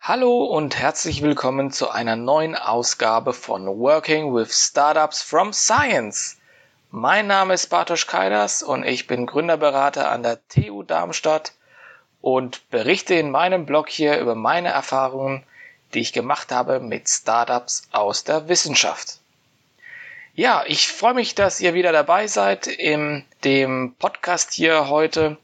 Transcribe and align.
Hallo 0.00 0.44
und 0.44 0.78
herzlich 0.78 1.22
willkommen 1.22 1.72
zu 1.72 1.90
einer 1.90 2.14
neuen 2.14 2.54
Ausgabe 2.54 3.32
von 3.32 3.66
Working 3.66 4.32
with 4.32 4.52
Startups 4.52 5.22
from 5.22 5.52
Science. 5.52 6.36
Mein 6.90 7.26
Name 7.26 7.54
ist 7.54 7.68
Bartosz 7.70 8.06
Kaidas 8.06 8.62
und 8.62 8.84
ich 8.84 9.08
bin 9.08 9.26
Gründerberater 9.26 10.10
an 10.10 10.22
der 10.22 10.46
TU 10.48 10.84
Darmstadt 10.84 11.54
und 12.20 12.70
berichte 12.70 13.14
in 13.14 13.32
meinem 13.32 13.66
Blog 13.66 13.88
hier 13.88 14.20
über 14.20 14.36
meine 14.36 14.68
Erfahrungen, 14.68 15.44
die 15.94 16.00
ich 16.00 16.12
gemacht 16.12 16.52
habe 16.52 16.78
mit 16.78 17.08
Startups 17.08 17.88
aus 17.90 18.22
der 18.22 18.48
Wissenschaft. 18.48 19.18
Ja, 20.36 20.64
ich 20.66 20.88
freue 20.88 21.14
mich, 21.14 21.36
dass 21.36 21.60
ihr 21.60 21.74
wieder 21.74 21.92
dabei 21.92 22.26
seid 22.26 22.66
in 22.66 23.24
dem 23.44 23.94
Podcast 24.00 24.52
hier 24.52 24.88
heute. 24.88 25.36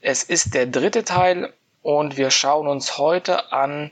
Es 0.00 0.22
ist 0.22 0.54
der 0.54 0.64
dritte 0.64 1.04
Teil 1.04 1.52
und 1.82 2.16
wir 2.16 2.30
schauen 2.30 2.66
uns 2.66 2.96
heute 2.96 3.52
an 3.52 3.90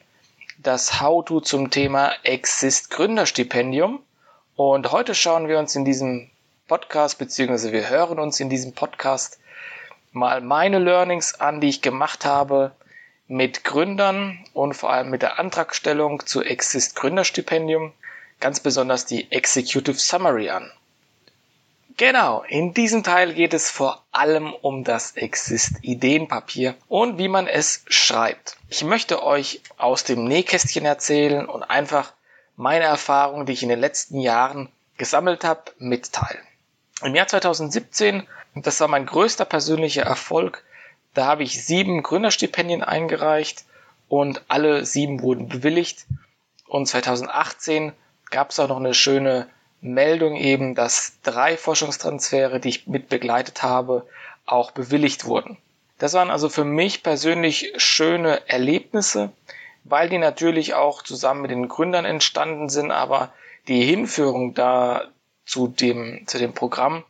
das 0.56 0.98
How-To 0.98 1.42
zum 1.42 1.70
Thema 1.70 2.12
Exist 2.22 2.88
Gründerstipendium. 2.88 4.00
Und 4.56 4.92
heute 4.92 5.14
schauen 5.14 5.46
wir 5.46 5.58
uns 5.58 5.76
in 5.76 5.84
diesem 5.84 6.30
Podcast, 6.68 7.18
beziehungsweise 7.18 7.72
wir 7.72 7.90
hören 7.90 8.18
uns 8.18 8.40
in 8.40 8.48
diesem 8.48 8.72
Podcast 8.72 9.38
mal 10.10 10.40
meine 10.40 10.78
Learnings 10.78 11.38
an, 11.38 11.60
die 11.60 11.68
ich 11.68 11.82
gemacht 11.82 12.24
habe 12.24 12.72
mit 13.28 13.62
Gründern 13.62 14.42
und 14.54 14.72
vor 14.72 14.90
allem 14.90 15.10
mit 15.10 15.20
der 15.20 15.38
Antragstellung 15.38 16.24
zu 16.24 16.42
Exist 16.42 16.96
Gründerstipendium, 16.96 17.92
ganz 18.40 18.60
besonders 18.60 19.06
die 19.06 19.30
Executive 19.30 19.98
Summary 19.98 20.50
an. 20.50 20.70
Genau, 21.96 22.42
in 22.48 22.72
diesem 22.72 23.02
Teil 23.02 23.34
geht 23.34 23.52
es 23.52 23.70
vor 23.70 24.02
allem 24.10 24.54
um 24.54 24.84
das 24.84 25.12
Exist-Ideenpapier 25.12 26.74
und 26.88 27.18
wie 27.18 27.28
man 27.28 27.46
es 27.46 27.84
schreibt. 27.88 28.56
Ich 28.70 28.82
möchte 28.84 29.22
euch 29.22 29.60
aus 29.76 30.04
dem 30.04 30.24
Nähkästchen 30.24 30.86
erzählen 30.86 31.46
und 31.46 31.62
einfach 31.62 32.14
meine 32.56 32.84
Erfahrungen, 32.84 33.44
die 33.44 33.52
ich 33.52 33.62
in 33.62 33.68
den 33.68 33.80
letzten 33.80 34.18
Jahren 34.18 34.70
gesammelt 34.96 35.44
habe, 35.44 35.72
mitteilen. 35.78 36.42
Im 37.02 37.14
Jahr 37.14 37.28
2017, 37.28 38.26
das 38.54 38.80
war 38.80 38.88
mein 38.88 39.06
größter 39.06 39.44
persönlicher 39.44 40.02
Erfolg, 40.02 40.64
da 41.14 41.26
habe 41.26 41.42
ich 41.42 41.64
sieben 41.64 42.02
Gründerstipendien 42.02 42.82
eingereicht 42.82 43.64
und 44.08 44.42
alle 44.48 44.86
sieben 44.86 45.22
wurden 45.22 45.48
bewilligt. 45.48 46.06
Und 46.66 46.86
2018 46.86 47.92
gab 48.30 48.50
es 48.50 48.58
auch 48.58 48.68
noch 48.68 48.78
eine 48.78 48.94
schöne 48.94 49.48
Meldung 49.80 50.36
eben, 50.36 50.74
dass 50.74 51.18
drei 51.22 51.56
Forschungstransfere, 51.56 52.60
die 52.60 52.68
ich 52.68 52.86
mit 52.86 53.08
begleitet 53.08 53.62
habe, 53.62 54.06
auch 54.46 54.70
bewilligt 54.72 55.24
wurden. 55.24 55.56
Das 55.98 56.14
waren 56.14 56.30
also 56.30 56.48
für 56.48 56.64
mich 56.64 57.02
persönlich 57.02 57.72
schöne 57.76 58.48
Erlebnisse, 58.48 59.32
weil 59.84 60.08
die 60.08 60.18
natürlich 60.18 60.74
auch 60.74 61.02
zusammen 61.02 61.42
mit 61.42 61.50
den 61.50 61.68
Gründern 61.68 62.04
entstanden 62.04 62.68
sind, 62.68 62.90
aber 62.90 63.32
die 63.68 63.84
Hinführung 63.84 64.54
da 64.54 65.08
zu 65.44 65.68
dem, 65.68 66.26
zu 66.26 66.38
dem 66.38 66.52
Programm, 66.52 67.04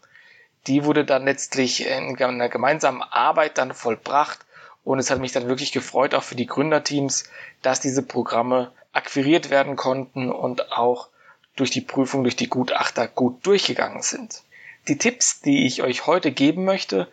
die 0.66 0.84
wurde 0.84 1.04
dann 1.04 1.24
letztlich 1.24 1.86
in 1.86 2.16
einer 2.20 2.48
gemeinsamen 2.48 3.02
Arbeit 3.02 3.58
dann 3.58 3.74
vollbracht 3.74 4.40
und 4.84 4.98
es 4.98 5.10
hat 5.10 5.20
mich 5.20 5.32
dann 5.32 5.48
wirklich 5.48 5.72
gefreut, 5.72 6.14
auch 6.14 6.22
für 6.22 6.36
die 6.36 6.46
Gründerteams, 6.46 7.30
dass 7.62 7.80
diese 7.80 8.02
Programme 8.02 8.72
akquiriert 8.92 9.50
werden 9.50 9.76
konnten 9.76 10.30
und 10.30 10.72
auch 10.72 11.08
durch 11.56 11.70
die 11.70 11.80
Prüfung 11.80 12.22
durch 12.22 12.36
die 12.36 12.48
Gutachter 12.48 13.06
gut 13.06 13.44
durchgegangen 13.46 14.02
sind. 14.02 14.42
Die 14.88 14.98
Tipps, 14.98 15.40
die 15.40 15.66
ich 15.66 15.82
euch 15.82 16.06
heute 16.06 16.32
geben 16.32 16.64
möchte, 16.64 17.06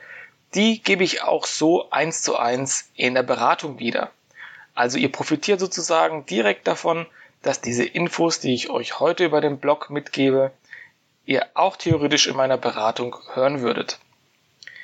die 0.56 0.82
gebe 0.82 1.04
ich 1.04 1.24
auch 1.24 1.46
so 1.46 1.90
eins 1.90 2.22
zu 2.22 2.38
eins 2.38 2.90
in 2.96 3.14
der 3.14 3.24
Beratung 3.24 3.80
wieder. 3.80 4.12
Also 4.74 4.98
ihr 4.98 5.12
profitiert 5.12 5.60
sozusagen 5.60 6.26
direkt 6.26 6.68
davon, 6.68 7.06
dass 7.42 7.62
diese 7.62 7.84
Infos, 7.84 8.40
die 8.40 8.54
ich 8.54 8.70
euch 8.70 9.00
heute 9.00 9.26
über 9.26 9.42
den 9.42 9.60
Blog 9.60 9.90
mitgebe, 9.90 10.52
ihr 11.26 11.46
auch 11.56 11.76
theoretisch 11.76 12.28
in 12.28 12.36
meiner 12.36 12.58
Beratung 12.58 13.16
hören 13.34 13.62
würdet. 13.62 14.00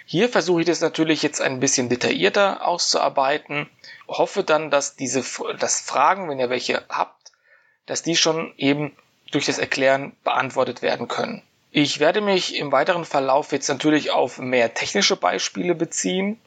Hier 0.05 0.29
versuche 0.29 0.61
ich 0.61 0.67
das 0.67 0.81
natürlich 0.81 1.23
jetzt 1.23 1.41
ein 1.41 1.59
bisschen 1.59 1.89
detaillierter 1.89 2.67
auszuarbeiten, 2.67 3.69
hoffe 4.07 4.43
dann, 4.43 4.69
dass 4.69 4.95
diese, 4.95 5.23
dass 5.59 5.79
Fragen, 5.79 6.29
wenn 6.29 6.39
ihr 6.39 6.49
welche 6.49 6.83
habt, 6.89 7.31
dass 7.85 8.03
die 8.03 8.15
schon 8.15 8.53
eben 8.57 8.95
durch 9.31 9.45
das 9.45 9.59
Erklären 9.59 10.15
beantwortet 10.23 10.81
werden 10.81 11.07
können. 11.07 11.41
Ich 11.71 11.99
werde 11.99 12.21
mich 12.21 12.55
im 12.55 12.71
weiteren 12.71 13.05
Verlauf 13.05 13.51
jetzt 13.51 13.67
natürlich 13.67 14.11
auf 14.11 14.37
mehr 14.37 14.73
technische 14.73 15.15
Beispiele 15.15 15.73
beziehen, 15.73 16.39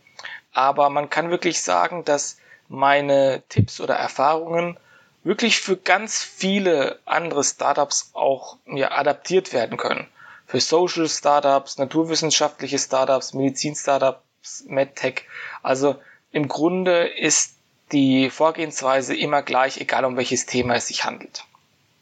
aber 0.53 0.89
man 0.89 1.11
kann 1.11 1.31
wirklich 1.31 1.63
sagen, 1.63 2.05
dass 2.05 2.39
meine 2.69 3.43
Tipps 3.49 3.81
oder 3.81 3.97
Erfahrungen 3.97 4.79
wirklich 5.25 5.61
für 5.61 5.77
ganz 5.77 6.23
viele 6.23 7.01
andere 7.05 7.43
Startups 7.43 8.11
auch 8.15 8.57
ja, 8.67 8.93
adaptiert 8.93 9.53
werden 9.53 9.77
können. 9.77 10.07
Für 10.47 10.61
Social 10.61 11.09
Startups, 11.09 11.79
naturwissenschaftliche 11.79 12.79
Startups, 12.79 13.35
Medizin 13.35 13.75
Startups, 13.75 14.65
MedTech. 14.67 15.23
Also 15.63 15.97
im 16.31 16.49
Grunde 16.49 17.07
ist 17.07 17.57
die 17.93 18.31
Vorgehensweise 18.31 19.17
immer 19.17 19.43
gleich, 19.43 19.79
egal 19.81 20.05
um 20.05 20.17
welches 20.17 20.47
Thema 20.47 20.75
es 20.75 20.89
sich 20.89 21.05
handelt. 21.05 21.45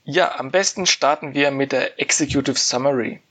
Ja, 0.05 0.39
am 0.39 0.51
besten 0.51 0.87
starten 0.87 1.35
wir 1.35 1.51
mit 1.51 1.73
der 1.73 1.99
Executive 2.01 2.59
Summary. 2.59 3.23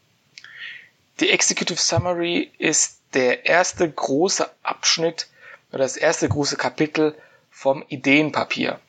Die 1.20 1.30
Executive 1.30 1.80
Summary 1.80 2.52
ist 2.58 3.00
der 3.14 3.46
erste 3.46 3.90
große 3.90 4.50
Abschnitt 4.64 5.28
oder 5.72 5.84
das 5.84 5.98
erste 5.98 6.28
große 6.28 6.58
Kapitel 6.58 7.16
vom 7.52 7.84
Ideenpapier. 7.88 8.80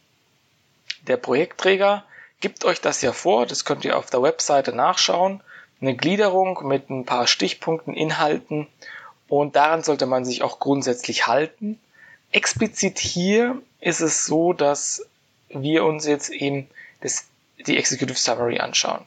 Der 1.02 1.18
Projektträger 1.18 2.04
gibt 2.40 2.64
euch 2.64 2.80
das 2.80 3.02
ja 3.02 3.12
vor, 3.12 3.44
das 3.44 3.66
könnt 3.66 3.84
ihr 3.84 3.98
auf 3.98 4.08
der 4.08 4.22
Webseite 4.22 4.72
nachschauen, 4.72 5.42
eine 5.84 5.96
Gliederung 5.96 6.66
mit 6.66 6.88
ein 6.88 7.04
paar 7.04 7.26
Stichpunkten, 7.26 7.94
Inhalten 7.94 8.66
und 9.28 9.56
daran 9.56 9.82
sollte 9.82 10.06
man 10.06 10.24
sich 10.24 10.42
auch 10.42 10.58
grundsätzlich 10.58 11.26
halten. 11.26 11.78
Explizit 12.32 12.98
hier 12.98 13.60
ist 13.80 14.00
es 14.00 14.24
so, 14.24 14.52
dass 14.52 15.06
wir 15.48 15.84
uns 15.84 16.06
jetzt 16.06 16.30
eben 16.30 16.68
das 17.00 17.26
die 17.66 17.76
Executive 17.76 18.18
Summary 18.18 18.58
anschauen. 18.58 19.04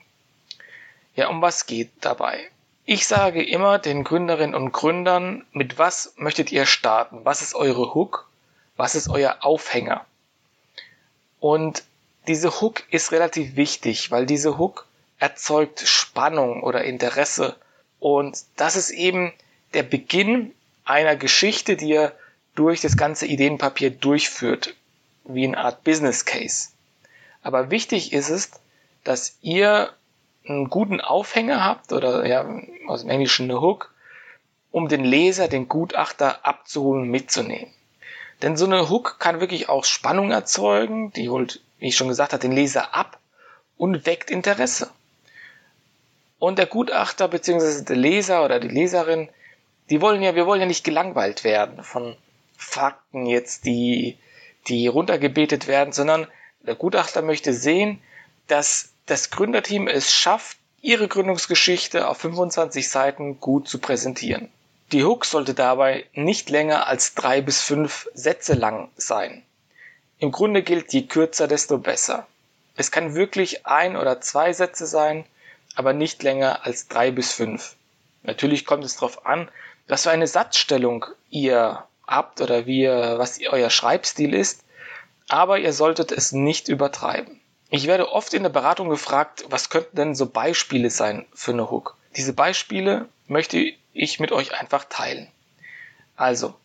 Ja, 1.16 1.30
um 1.30 1.42
was 1.42 1.66
geht 1.66 1.92
dabei? 2.02 2.40
Ich 2.86 3.06
sage 3.08 3.44
immer 3.44 3.80
den 3.80 4.04
Gründerinnen 4.04 4.56
und 4.56 4.72
Gründern, 4.72 5.46
mit 5.52 5.78
was 5.78 6.14
möchtet 6.16 6.52
ihr 6.52 6.66
starten? 6.66 7.20
Was 7.24 7.42
ist 7.42 7.56
eure 7.56 7.94
Hook? 7.94 8.30
Was 8.78 8.96
ist 8.96 9.10
euer 9.10 9.38
Aufhänger? 9.42 10.06
Und 11.40 11.84
diese 12.28 12.62
Hook 12.62 12.84
ist 12.92 13.12
relativ 13.12 13.56
wichtig, 13.56 14.12
weil 14.12 14.26
diese 14.26 14.58
Hook 14.58 14.87
erzeugt 15.20 15.82
Spannung 15.82 16.64
oder 16.64 16.84
Interesse. 16.84 17.56
Und 18.00 18.38
das 18.56 18.76
ist 18.76 18.92
eben 18.92 19.34
der 19.74 19.84
Beginn 19.84 20.54
einer 20.86 21.16
Geschichte, 21.16 21.76
die 21.76 21.90
ihr 21.90 22.14
durch 22.56 22.82
das 22.82 22.98
ganze 22.98 23.26
Ideenpapier 23.26 23.92
durchführt, 23.92 24.76
wie 25.26 25.46
eine 25.46 25.58
Art 25.58 25.84
Business 25.84 26.26
Case. 26.26 26.70
Aber 27.42 27.72
wichtig 27.72 28.14
ist 28.14 28.30
es, 28.30 28.52
dass 29.04 29.38
ihr 29.42 29.94
einen 30.48 30.70
guten 30.70 31.02
Aufhänger 31.02 31.64
habt 31.64 31.92
oder 31.94 32.26
ja, 32.26 32.46
aus 32.88 33.02
dem 33.02 33.10
Englischen 33.10 33.50
eine 33.50 33.62
Hook, 33.62 33.94
um 34.72 34.88
den 34.88 35.04
Leser, 35.04 35.48
den 35.48 35.68
Gutachter 35.68 36.46
abzuholen, 36.46 37.10
mitzunehmen. 37.10 37.72
Denn 38.42 38.58
so 38.58 38.66
eine 38.66 38.90
Hook 38.90 39.18
kann 39.20 39.40
wirklich 39.40 39.70
auch 39.70 39.86
Spannung 39.86 40.32
erzeugen, 40.32 41.12
die 41.14 41.30
holt, 41.30 41.62
wie 41.80 41.88
ich 41.88 41.98
schon 41.98 42.08
gesagt 42.08 42.34
habe, 42.34 42.42
den 42.42 42.52
Leser 42.52 42.94
ab 42.94 43.20
und 43.78 44.06
weckt 44.06 44.30
Interesse. 44.30 44.92
Und 46.40 46.60
der 46.60 46.68
Gutachter 46.68 47.28
bzw. 47.28 47.84
der 47.84 47.96
Leser 47.96 48.46
oder 48.46 48.60
die 48.60 48.68
Leserin, 48.68 49.30
die 49.90 50.02
wollen 50.02 50.22
ja, 50.22 50.36
wir 50.36 50.46
wollen 50.46 50.62
ja 50.62 50.68
nicht 50.68 50.84
gelangweilt 50.84 51.44
werden 51.44 51.84
von 51.84 52.16
Fakten 52.58 53.26
jetzt, 53.26 53.66
die, 53.66 54.18
die 54.68 54.88
runtergebetet 54.88 55.68
werden, 55.68 55.94
sondern 55.94 56.28
der 56.62 56.76
Gutachter 56.76 57.22
möchte 57.22 57.54
sehen, 57.54 58.02
dass 58.48 58.90
das 59.06 59.30
Gründerteam 59.30 59.88
es 59.88 60.12
schafft, 60.12 60.58
ihre 60.82 61.08
Gründungsgeschichte 61.08 62.08
auf 62.08 62.18
25 62.18 62.90
Seiten 62.90 63.40
gut 63.40 63.68
zu 63.68 63.80
präsentieren. 63.80 64.50
Die 64.92 65.04
Hook 65.04 65.26
sollte 65.26 65.54
dabei 65.54 66.06
nicht 66.14 66.50
länger 66.50 66.88
als 66.88 67.14
drei 67.14 67.42
bis 67.42 67.62
fünf 67.62 68.08
Sätze 68.14 68.54
lang 68.54 68.90
sein. 68.96 69.44
Im 70.20 70.32
Grunde 70.32 70.64
gilt, 70.64 70.94
je 70.94 71.04
kürzer, 71.04 71.48
desto 71.48 71.78
besser. 71.78 72.26
Es 72.76 72.92
kann 72.92 73.16
wirklich 73.16 73.66
ein 73.66 73.98
oder 73.98 74.22
zwei 74.22 74.54
Sätze 74.54 74.88
sein, 74.88 75.26
aber 75.78 75.94
nicht 75.94 76.24
länger 76.24 76.66
als 76.66 76.88
drei 76.88 77.12
bis 77.12 77.32
fünf. 77.32 77.76
Natürlich 78.24 78.66
kommt 78.66 78.84
es 78.84 78.96
darauf 78.96 79.26
an, 79.26 79.50
was 79.88 80.04
für 80.04 80.12
eine 80.12 80.28
Satzstellung 80.28 81.06
ihr 81.30 81.84
habt 82.06 82.42
oder 82.42 82.66
wie, 82.66 82.88
was 82.88 83.40
euer 83.50 83.70
Schreibstil 83.70 84.34
ist 84.34 84.64
aber 85.28 85.60
ihr 85.60 85.74
solltet 85.74 86.12
es 86.12 86.32
nicht 86.32 86.68
übertreiben. 86.68 87.40
Ich 87.70 87.88
werde 87.88 88.12
oft 88.12 88.34
in 88.34 88.44
der 88.44 88.50
Beratung 88.50 88.90
gefragt, 88.90 89.46
was 89.50 89.70
könnten 89.70 89.98
denn 89.98 90.16
so 90.16 90.26
Beispiele 90.26 90.90
sein 90.90 91.26
für 91.34 91.52
eine 91.52 91.70
Hook? 91.70 91.98
Diese 92.16 92.34
Beispiele 92.34 93.10
möchte 93.28 93.74
ich 93.94 94.20
mit 94.20 94.32
euch 94.32 94.58
einfach 94.58 94.86
teilen. 94.86 95.28
Also, 96.16 96.56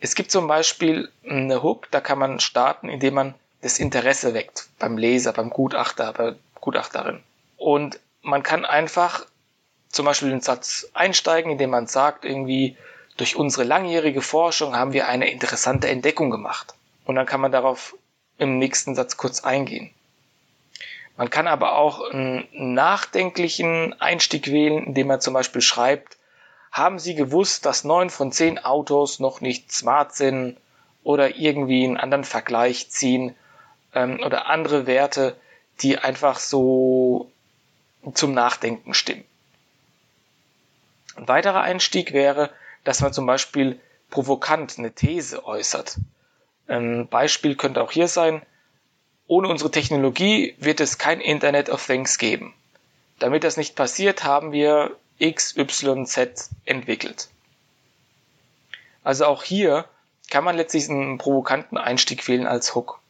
es 0.00 0.16
gibt 0.16 0.32
zum 0.32 0.48
Beispiel 0.48 1.10
eine 1.28 1.62
Hook, 1.62 1.88
da 1.92 2.00
kann 2.00 2.18
man 2.18 2.40
starten, 2.40 2.88
indem 2.88 3.14
man 3.14 3.34
das 3.60 3.78
Interesse 3.78 4.34
weckt 4.34 4.68
beim 4.80 4.98
Leser, 4.98 5.32
beim 5.32 5.50
Gutachter, 5.50 6.12
bei 6.12 6.34
Gutachterin. 6.60 7.22
Und 7.56 8.00
man 8.22 8.42
kann 8.42 8.64
einfach 8.64 9.26
zum 9.88 10.06
Beispiel 10.06 10.30
den 10.30 10.40
Satz 10.40 10.88
einsteigen, 10.94 11.52
indem 11.52 11.70
man 11.70 11.86
sagt, 11.86 12.24
irgendwie, 12.24 12.76
durch 13.16 13.36
unsere 13.36 13.64
langjährige 13.64 14.22
Forschung 14.22 14.74
haben 14.74 14.94
wir 14.94 15.06
eine 15.06 15.30
interessante 15.30 15.88
Entdeckung 15.88 16.30
gemacht. 16.30 16.74
Und 17.04 17.14
dann 17.16 17.26
kann 17.26 17.42
man 17.42 17.52
darauf 17.52 17.94
im 18.38 18.58
nächsten 18.58 18.94
Satz 18.94 19.16
kurz 19.16 19.44
eingehen. 19.44 19.90
Man 21.16 21.28
kann 21.28 21.46
aber 21.46 21.76
auch 21.76 22.10
einen 22.10 22.48
nachdenklichen 22.52 24.00
Einstieg 24.00 24.50
wählen, 24.50 24.86
indem 24.86 25.08
man 25.08 25.20
zum 25.20 25.34
Beispiel 25.34 25.60
schreibt, 25.60 26.16
haben 26.70 26.98
Sie 26.98 27.14
gewusst, 27.14 27.66
dass 27.66 27.84
neun 27.84 28.08
von 28.08 28.32
zehn 28.32 28.58
Autos 28.58 29.20
noch 29.20 29.42
nicht 29.42 29.70
smart 29.70 30.14
sind 30.14 30.56
oder 31.04 31.36
irgendwie 31.36 31.84
einen 31.84 31.98
anderen 31.98 32.24
Vergleich 32.24 32.90
ziehen 32.90 33.36
ähm, 33.94 34.20
oder 34.24 34.46
andere 34.46 34.86
Werte, 34.86 35.36
die 35.82 35.98
einfach 35.98 36.38
so 36.38 37.30
zum 38.14 38.32
Nachdenken 38.32 38.94
stimmen. 38.94 39.24
Ein 41.14 41.28
weiterer 41.28 41.60
Einstieg 41.60 42.12
wäre, 42.12 42.50
dass 42.84 43.00
man 43.00 43.12
zum 43.12 43.26
Beispiel 43.26 43.80
provokant 44.10 44.78
eine 44.78 44.92
These 44.92 45.44
äußert. 45.44 45.98
Ein 46.66 47.08
Beispiel 47.08 47.56
könnte 47.56 47.82
auch 47.82 47.92
hier 47.92 48.08
sein, 48.08 48.42
ohne 49.26 49.48
unsere 49.48 49.70
Technologie 49.70 50.54
wird 50.58 50.80
es 50.80 50.98
kein 50.98 51.20
Internet 51.20 51.70
of 51.70 51.84
Things 51.84 52.18
geben. 52.18 52.54
Damit 53.18 53.44
das 53.44 53.56
nicht 53.56 53.76
passiert, 53.76 54.24
haben 54.24 54.52
wir 54.52 54.96
XYZ 55.20 56.50
entwickelt. 56.64 57.28
Also 59.04 59.26
auch 59.26 59.42
hier 59.42 59.86
kann 60.30 60.44
man 60.44 60.56
letztlich 60.56 60.88
einen 60.88 61.18
provokanten 61.18 61.78
Einstieg 61.78 62.26
wählen 62.28 62.46
als 62.46 62.74
Hook. 62.74 63.00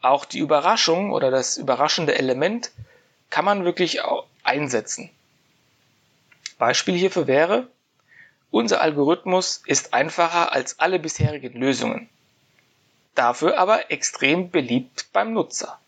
Auch 0.00 0.24
die 0.24 0.38
Überraschung 0.38 1.10
oder 1.12 1.30
das 1.30 1.56
überraschende 1.56 2.16
Element 2.16 2.70
kann 3.30 3.44
man 3.44 3.64
wirklich 3.64 4.00
einsetzen. 4.42 5.10
Beispiel 6.58 6.96
hierfür 6.96 7.26
wäre, 7.26 7.68
unser 8.50 8.80
Algorithmus 8.80 9.62
ist 9.66 9.92
einfacher 9.92 10.52
als 10.52 10.78
alle 10.80 10.98
bisherigen 10.98 11.58
Lösungen. 11.58 12.08
Dafür 13.14 13.58
aber 13.58 13.90
extrem 13.90 14.50
beliebt 14.50 15.06
beim 15.12 15.32
Nutzer. 15.32 15.78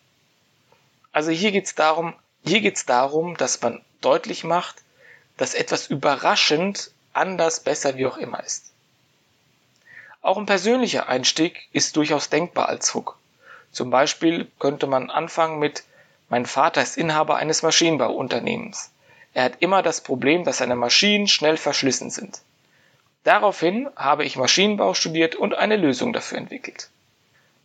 Also 1.12 1.30
hier 1.30 1.52
geht 1.52 1.66
es 1.66 1.74
darum, 1.74 2.14
hier 2.44 2.60
geht's 2.60 2.86
darum, 2.86 3.36
dass 3.36 3.60
man 3.62 3.82
deutlich 4.00 4.44
macht, 4.44 4.82
dass 5.36 5.54
etwas 5.54 5.88
überraschend, 5.88 6.90
anders, 7.12 7.60
besser, 7.60 7.96
wie 7.96 8.06
auch 8.06 8.18
immer 8.18 8.42
ist. 8.42 8.72
Auch 10.22 10.36
ein 10.36 10.46
persönlicher 10.46 11.08
Einstieg 11.08 11.68
ist 11.72 11.96
durchaus 11.96 12.28
denkbar 12.28 12.68
als 12.68 12.94
Hook. 12.94 13.18
Zum 13.72 13.90
Beispiel 13.90 14.50
könnte 14.58 14.86
man 14.86 15.10
anfangen 15.10 15.58
mit 15.58 15.84
Mein 16.30 16.46
Vater 16.46 16.80
ist 16.80 16.96
Inhaber 16.96 17.36
eines 17.36 17.64
Maschinenbauunternehmens. 17.64 18.92
Er 19.34 19.42
hat 19.42 19.54
immer 19.58 19.82
das 19.82 20.00
Problem, 20.00 20.44
dass 20.44 20.58
seine 20.58 20.76
Maschinen 20.76 21.26
schnell 21.26 21.56
verschlissen 21.56 22.08
sind. 22.08 22.40
Daraufhin 23.24 23.88
habe 23.96 24.24
ich 24.24 24.36
Maschinenbau 24.36 24.94
studiert 24.94 25.34
und 25.34 25.54
eine 25.54 25.76
Lösung 25.76 26.12
dafür 26.12 26.38
entwickelt. 26.38 26.88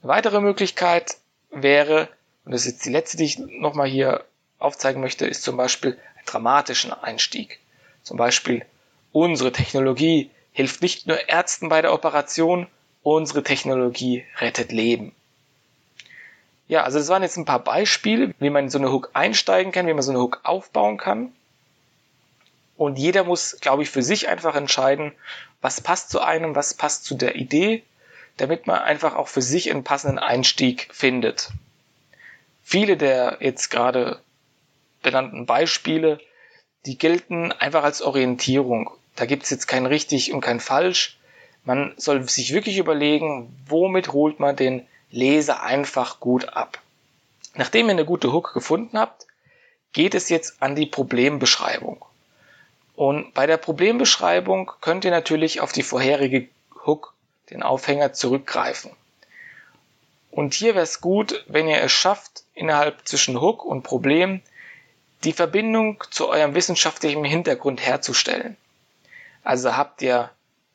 Eine 0.02 0.14
weitere 0.14 0.42
Möglichkeit 0.42 1.18
wäre, 1.52 2.10
und 2.44 2.54
das 2.54 2.66
ist 2.66 2.74
jetzt 2.74 2.86
die 2.86 2.92
letzte, 2.92 3.18
die 3.18 3.26
ich 3.26 3.38
nochmal 3.38 3.88
hier 3.88 4.26
aufzeigen 4.58 5.00
möchte, 5.00 5.28
ist 5.28 5.44
zum 5.44 5.58
Beispiel 5.58 5.92
einen 6.16 6.26
dramatischen 6.26 6.92
Einstieg. 6.92 7.60
Zum 8.02 8.18
Beispiel, 8.18 8.66
unsere 9.12 9.52
Technologie 9.52 10.32
hilft 10.54 10.82
nicht 10.82 11.06
nur 11.06 11.30
Ärzten 11.30 11.70
bei 11.70 11.84
der 11.84 11.94
Operation, 11.94 12.66
unsere 13.04 13.44
Technologie 13.44 14.26
rettet 14.40 14.72
Leben. 14.72 15.14
Ja, 16.68 16.84
also 16.84 16.98
das 16.98 17.08
waren 17.10 17.24
jetzt 17.24 17.38
ein 17.38 17.46
paar 17.46 17.64
Beispiele, 17.64 18.34
wie 18.40 18.50
man 18.50 18.66
in 18.66 18.70
so 18.70 18.80
eine 18.80 18.92
Hook 18.92 19.12
einsteigen 19.14 19.72
kann, 19.72 19.88
wie 19.88 19.94
man 19.94 20.02
so 20.02 20.12
eine 20.12 20.20
Hook 20.20 20.42
aufbauen 20.44 20.98
kann. 20.98 21.34
Und 22.78 22.98
jeder 22.98 23.24
muss, 23.24 23.58
glaube 23.62 23.84
ich, 23.84 23.90
für 23.90 24.02
sich 24.02 24.28
einfach 24.28 24.56
entscheiden, 24.56 25.14
was 25.62 25.82
passt 25.82 26.10
zu 26.10 26.20
einem, 26.20 26.56
was 26.56 26.74
passt 26.74 27.06
zu 27.06 27.16
der 27.16 27.36
Idee, 27.36 27.84
damit 28.38 28.68
man 28.68 28.80
einfach 28.80 29.16
auch 29.16 29.28
für 29.28 29.42
sich 29.42 29.72
einen 29.72 29.84
passenden 29.84 30.20
Einstieg 30.20 30.90
findet. 30.92 31.52
Viele 32.64 32.98
der 32.98 33.38
jetzt 33.40 33.70
gerade 33.70 34.20
benannten 35.02 35.46
Beispiele 35.46 36.20
die 36.86 36.98
gelten 36.98 37.52
einfach 37.52 37.84
als 37.84 38.02
Orientierung. 38.02 38.92
Da 39.16 39.26
gibt 39.26 39.44
es 39.44 39.50
jetzt 39.50 39.68
kein 39.68 39.86
richtig 39.86 40.34
und 40.34 40.42
kein 40.42 40.60
falsch. 40.60 41.18
Man 41.64 41.94
soll 41.98 42.28
sich 42.30 42.54
wirklich 42.54 42.78
überlegen, 42.78 43.56
womit 43.68 44.14
holt 44.14 44.40
man 44.40 44.56
den 44.56 44.86
Leser 45.16 45.64
einfach 45.64 46.20
gut 46.20 46.50
ab. 46.50 46.82
Nachdem 47.54 47.88
ihr 47.88 47.92
eine 47.92 48.04
gute 48.04 48.34
Hook 48.34 48.54
gefunden 48.54 49.00
habt, 49.00 49.26
geht 49.94 50.14
es 50.14 50.28
jetzt 50.28 50.62
an 50.62 50.76
die 50.76 50.86
Problembeschreibung. 50.86 52.04
Und 52.98 53.34
bei 53.34 53.48
der 53.48 53.56
Problembeschreibung 53.56 54.74
könnt 54.82 55.06
ihr 55.06 55.12
natürlich 55.12 55.62
auf 55.62 55.72
die 55.72 55.84
vorherige 55.84 56.50
Hook, 56.86 57.14
den 57.50 57.64
Aufhänger, 57.64 58.12
zurückgreifen. 58.12 58.92
Und 60.32 60.54
hier 60.54 60.76
wäre 60.76 60.84
es 60.84 61.00
gut, 61.00 61.46
wenn 61.48 61.70
ihr 61.70 61.82
es 61.82 61.94
schafft, 61.94 62.44
innerhalb 62.54 63.08
zwischen 63.08 63.40
Hook 63.40 63.64
und 63.64 63.84
Problem 63.84 64.42
die 65.24 65.32
Verbindung 65.32 66.04
zu 66.12 66.28
eurem 66.28 66.56
wissenschaftlichen 66.56 67.24
Hintergrund 67.24 67.80
herzustellen. 67.80 68.58
Also 69.46 69.78
habt 69.78 70.02
ihr 70.02 70.30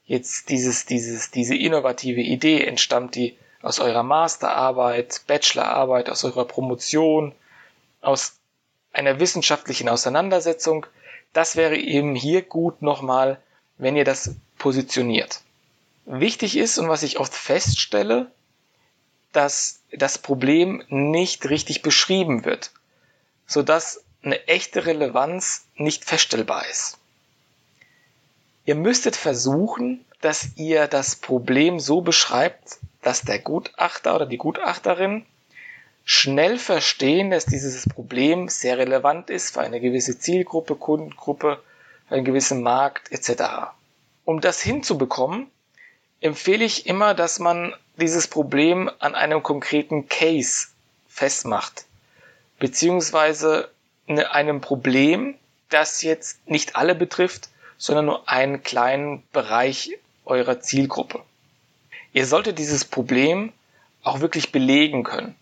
jetzt 0.07 0.49
dieses, 0.49 0.87
dieses, 0.87 1.31
diese 1.31 1.55
innovative 1.55 2.23
Idee, 2.23 2.65
entstammt 2.65 3.17
die 3.17 3.37
aus 3.63 3.79
eurer 3.79 4.03
Masterarbeit, 4.03 5.23
Bachelorarbeit, 5.27 6.09
aus 6.09 6.25
eurer 6.25 6.45
Promotion, 6.45 7.35
aus 8.01 8.35
einer 8.93 9.21
wissenschaftlichen 9.21 9.89
Auseinandersetzung. 9.89 10.87
Das 11.33 11.57
wäre 11.57 11.77
eben 11.77 12.15
hier 12.15 12.43
gut 12.43 12.83
nochmal, 12.83 13.41
wenn 13.79 13.97
ihr 13.97 14.05
das 14.05 14.35
positioniert. 14.59 15.41
Wichtig 16.07 16.57
ist 16.57 16.79
und 16.79 16.89
was 16.89 17.03
ich 17.03 17.19
oft 17.19 17.35
feststelle, 17.35 18.31
dass 19.33 19.81
das 19.93 20.19
Problem 20.19 20.83
nicht 20.89 21.49
richtig 21.49 21.83
beschrieben 21.83 22.45
wird, 22.45 22.73
sodass 23.47 24.03
eine 24.23 24.47
echte 24.49 24.87
Relevanz 24.87 25.67
nicht 25.77 26.05
feststellbar 26.05 26.67
ist. 26.69 26.99
Ihr 28.65 28.75
müsstet 28.75 29.17
versuchen, 29.17 30.05
dass 30.21 30.57
ihr 30.57 30.87
das 30.89 31.17
Problem 31.17 31.81
so 31.81 32.03
beschreibt, 32.03 32.79
dass 33.03 33.23
der 33.23 33.39
Gutachter 33.39 34.15
oder 34.15 34.27
die 34.27 34.37
Gutachterin 34.37 35.27
schnell 36.05 36.59
verstehen, 36.59 37.31
dass 37.31 37.47
dieses 37.47 37.89
Problem 37.89 38.49
sehr 38.49 38.79
relevant 38.79 39.31
ist 39.31 39.55
für 39.55 39.61
eine 39.61 39.81
gewisse 39.81 40.19
Zielgruppe, 40.19 40.77
Kundengruppe, 40.77 41.63
für 42.09 42.15
einen 42.15 42.25
gewissen 42.25 42.63
Markt 42.63 43.13
etc. 43.13 43.71
Um 44.25 44.41
das 44.41 44.61
hinzubekommen, 44.61 45.51
empfehle 46.21 46.65
ich 46.65 46.87
immer, 46.87 47.15
dass 47.15 47.39
man 47.39 47.75
dieses 47.97 48.29
Problem 48.29 48.91
an 48.99 49.15
einem 49.15 49.43
konkreten 49.43 50.09
Case 50.09 50.69
festmacht, 51.09 51.87
beziehungsweise 52.59 53.71
einem 54.09 54.61
Problem, 54.61 55.37
das 55.69 56.03
jetzt 56.03 56.47
nicht 56.49 56.77
alle 56.77 56.95
betrifft, 56.95 57.49
sondern 57.79 58.07
nur 58.07 58.29
einen 58.29 58.63
kleinen 58.63 59.23
Bereich 59.33 59.97
eurer 60.25 60.61
Zielgruppe. 60.61 61.23
Ihr 62.13 62.27
solltet 62.27 62.59
dieses 62.59 62.85
Problem 62.85 63.53
auch 64.03 64.21
wirklich 64.21 64.53
belegen 64.53 65.05
können. 65.05 65.37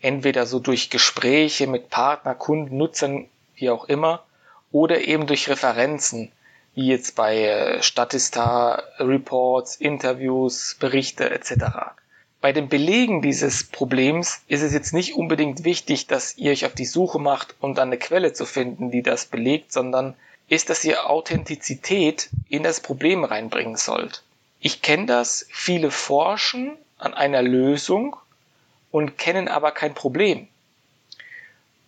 Entweder 0.00 0.46
so 0.46 0.58
durch 0.58 0.90
Gespräche 0.90 1.66
mit 1.66 1.90
Partner, 1.90 2.34
Kunden, 2.34 2.76
Nutzern, 2.76 3.28
wie 3.54 3.70
auch 3.70 3.84
immer, 3.84 4.24
oder 4.72 5.00
eben 5.02 5.26
durch 5.26 5.48
Referenzen, 5.48 6.32
wie 6.74 6.88
jetzt 6.88 7.14
bei 7.14 7.44
äh, 7.44 7.82
Statista, 7.82 8.82
Reports, 8.98 9.76
Interviews, 9.76 10.76
Berichte 10.78 11.30
etc. 11.30 11.94
Bei 12.40 12.52
dem 12.52 12.68
Belegen 12.68 13.22
dieses 13.22 13.64
Problems 13.64 14.42
ist 14.46 14.62
es 14.62 14.72
jetzt 14.72 14.92
nicht 14.92 15.14
unbedingt 15.14 15.64
wichtig, 15.64 16.06
dass 16.06 16.36
ihr 16.36 16.52
euch 16.52 16.66
auf 16.66 16.74
die 16.74 16.84
Suche 16.84 17.18
macht, 17.18 17.54
um 17.60 17.74
dann 17.74 17.88
eine 17.88 17.98
Quelle 17.98 18.32
zu 18.32 18.44
finden, 18.44 18.90
die 18.90 19.02
das 19.02 19.26
belegt, 19.26 19.72
sondern 19.72 20.14
ist, 20.48 20.68
dass 20.68 20.84
ihr 20.84 21.08
Authentizität 21.08 22.28
in 22.48 22.62
das 22.62 22.80
Problem 22.80 23.24
reinbringen 23.24 23.76
sollt. 23.76 24.22
Ich 24.60 24.82
kenne 24.82 25.06
das, 25.06 25.46
viele 25.50 25.90
forschen 25.90 26.76
an 26.98 27.14
einer 27.14 27.42
Lösung 27.42 28.16
und 28.90 29.18
kennen 29.18 29.48
aber 29.48 29.72
kein 29.72 29.94
Problem. 29.94 30.48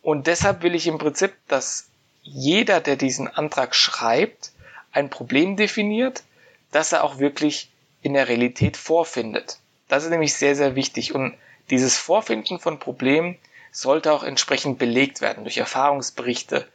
Und 0.03 0.27
deshalb 0.27 0.63
will 0.63 0.75
ich 0.75 0.87
im 0.87 0.99
Prinzip, 0.99 1.35
dass 1.49 1.89
jeder, 2.23 2.81
der 2.81 2.97
diesen 2.97 3.29
Antrag 3.29 3.75
schreibt, 3.75 4.53
ein 4.93 5.11
Problem 5.11 5.57
definiert, 5.57 6.23
das 6.71 6.93
er 6.93 7.05
auch 7.05 7.19
wirklich 7.19 7.71
in 8.03 8.15
der 8.15 8.29
Realität 8.29 8.77
vorfindet. 8.77 9.59
Das 9.89 10.05
ist 10.05 10.11
nämlich 10.11 10.35
sehr, 10.35 10.55
sehr 10.55 10.75
wichtig. 10.75 11.15
Und 11.15 11.35
dieses 11.71 11.97
Vorfinden 11.97 12.59
von 12.59 12.79
Problemen 12.79 13.39
sollte 13.73 14.13
auch 14.13 14.23
entsprechend 14.23 14.79
belegt 14.79 15.21
werden 15.21 15.45
durch 15.45 15.59
Erfahrungsberichte, 15.59 16.67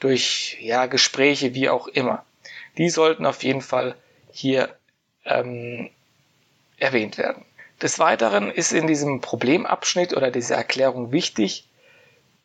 durch 0.00 0.56
ja, 0.60 0.86
Gespräche, 0.86 1.54
wie 1.54 1.68
auch 1.68 1.86
immer. 1.88 2.24
Die 2.78 2.90
sollten 2.90 3.26
auf 3.26 3.42
jeden 3.42 3.62
Fall 3.62 3.94
hier 4.32 4.74
ähm, 5.24 5.90
erwähnt 6.78 7.18
werden. 7.18 7.44
Des 7.80 7.98
Weiteren 7.98 8.50
ist 8.50 8.72
in 8.72 8.86
diesem 8.86 9.20
Problemabschnitt 9.20 10.16
oder 10.16 10.30
dieser 10.30 10.56
Erklärung 10.56 11.10
wichtig, 11.12 11.68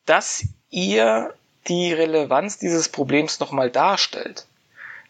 dass 0.05 0.45
ihr 0.69 1.33
die 1.67 1.93
Relevanz 1.93 2.57
dieses 2.57 2.89
Problems 2.89 3.39
nochmal 3.39 3.69
darstellt. 3.69 4.47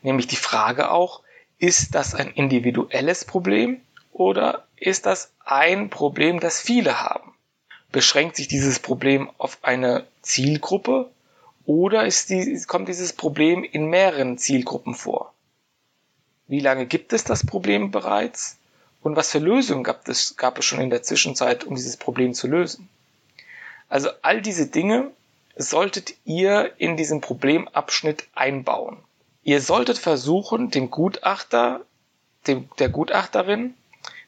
Nämlich 0.01 0.27
die 0.27 0.35
Frage 0.35 0.91
auch, 0.91 1.21
ist 1.59 1.95
das 1.95 2.13
ein 2.13 2.31
individuelles 2.31 3.25
Problem 3.25 3.81
oder 4.11 4.67
ist 4.75 5.05
das 5.05 5.31
ein 5.45 5.89
Problem, 5.89 6.39
das 6.39 6.61
viele 6.61 7.01
haben? 7.01 7.33
Beschränkt 7.91 8.35
sich 8.35 8.47
dieses 8.47 8.79
Problem 8.79 9.29
auf 9.37 9.59
eine 9.61 10.05
Zielgruppe 10.21 11.09
oder 11.65 12.05
ist 12.05 12.29
die, 12.29 12.61
kommt 12.67 12.89
dieses 12.89 13.13
Problem 13.13 13.63
in 13.63 13.85
mehreren 13.85 14.37
Zielgruppen 14.37 14.93
vor? 14.93 15.33
Wie 16.47 16.59
lange 16.59 16.85
gibt 16.85 17.13
es 17.13 17.23
das 17.23 17.45
Problem 17.45 17.91
bereits? 17.91 18.57
Und 19.01 19.15
was 19.15 19.31
für 19.31 19.39
Lösungen 19.39 19.83
gab 19.83 20.07
es, 20.07 20.37
gab 20.37 20.57
es 20.57 20.65
schon 20.65 20.81
in 20.81 20.89
der 20.89 21.03
Zwischenzeit, 21.03 21.63
um 21.63 21.75
dieses 21.75 21.97
Problem 21.97 22.33
zu 22.33 22.47
lösen? 22.47 22.89
Also 23.89 24.09
all 24.21 24.41
diese 24.41 24.67
Dinge 24.67 25.11
solltet 25.55 26.13
ihr 26.25 26.73
in 26.77 26.97
diesem 26.97 27.21
Problemabschnitt 27.21 28.27
einbauen. 28.33 28.97
Ihr 29.43 29.61
solltet 29.61 29.97
versuchen, 29.97 30.71
dem 30.71 30.91
Gutachter, 30.91 31.81
dem, 32.47 32.69
der 32.79 32.89
Gutachterin 32.89 33.73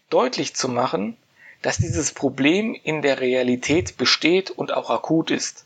deutlich 0.09 0.55
zu 0.55 0.69
machen, 0.69 1.17
dass 1.61 1.77
dieses 1.77 2.13
Problem 2.13 2.73
in 2.73 3.01
der 3.01 3.19
Realität 3.19 3.97
besteht 3.97 4.49
und 4.49 4.73
auch 4.73 4.89
akut 4.89 5.29
ist. 5.29 5.65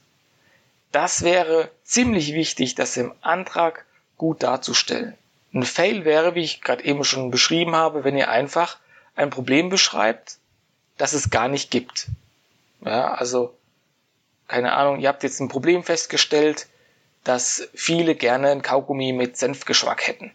Das 0.91 1.24
wäre 1.24 1.72
ziemlich 1.83 2.33
wichtig, 2.33 2.75
das 2.75 2.98
im 2.98 3.13
Antrag 3.22 3.86
gut 4.17 4.43
darzustellen. 4.43 5.15
Ein 5.53 5.63
Fail 5.63 6.03
wäre, 6.05 6.36
wie 6.36 6.43
ich 6.43 6.62
gerade 6.62 6.83
eben 6.83 7.03
schon 7.03 7.29
beschrieben 7.29 7.75
habe, 7.75 8.03
wenn 8.03 8.17
ihr 8.17 8.29
einfach 8.29 8.77
ein 9.15 9.29
Problem 9.29 9.69
beschreibt, 9.69 10.38
das 10.98 11.13
es 11.13 11.29
gar 11.29 11.48
nicht 11.48 11.69
gibt. 11.69 12.07
Ja, 12.81 13.13
also, 13.13 13.53
keine 14.48 14.74
Ahnung, 14.74 15.00
ihr 15.00 15.10
habt 15.10 15.24
jetzt 15.24 15.39
ein 15.39 15.50
Problem 15.50 15.83
festgestellt, 15.83 16.67
dass 17.24 17.69
viele 17.74 18.15
gerne 18.15 18.50
ein 18.50 18.62
Kaugummi 18.62 19.13
mit 19.13 19.38
Senfgeschmack 19.38 20.07
hätten. 20.07 20.31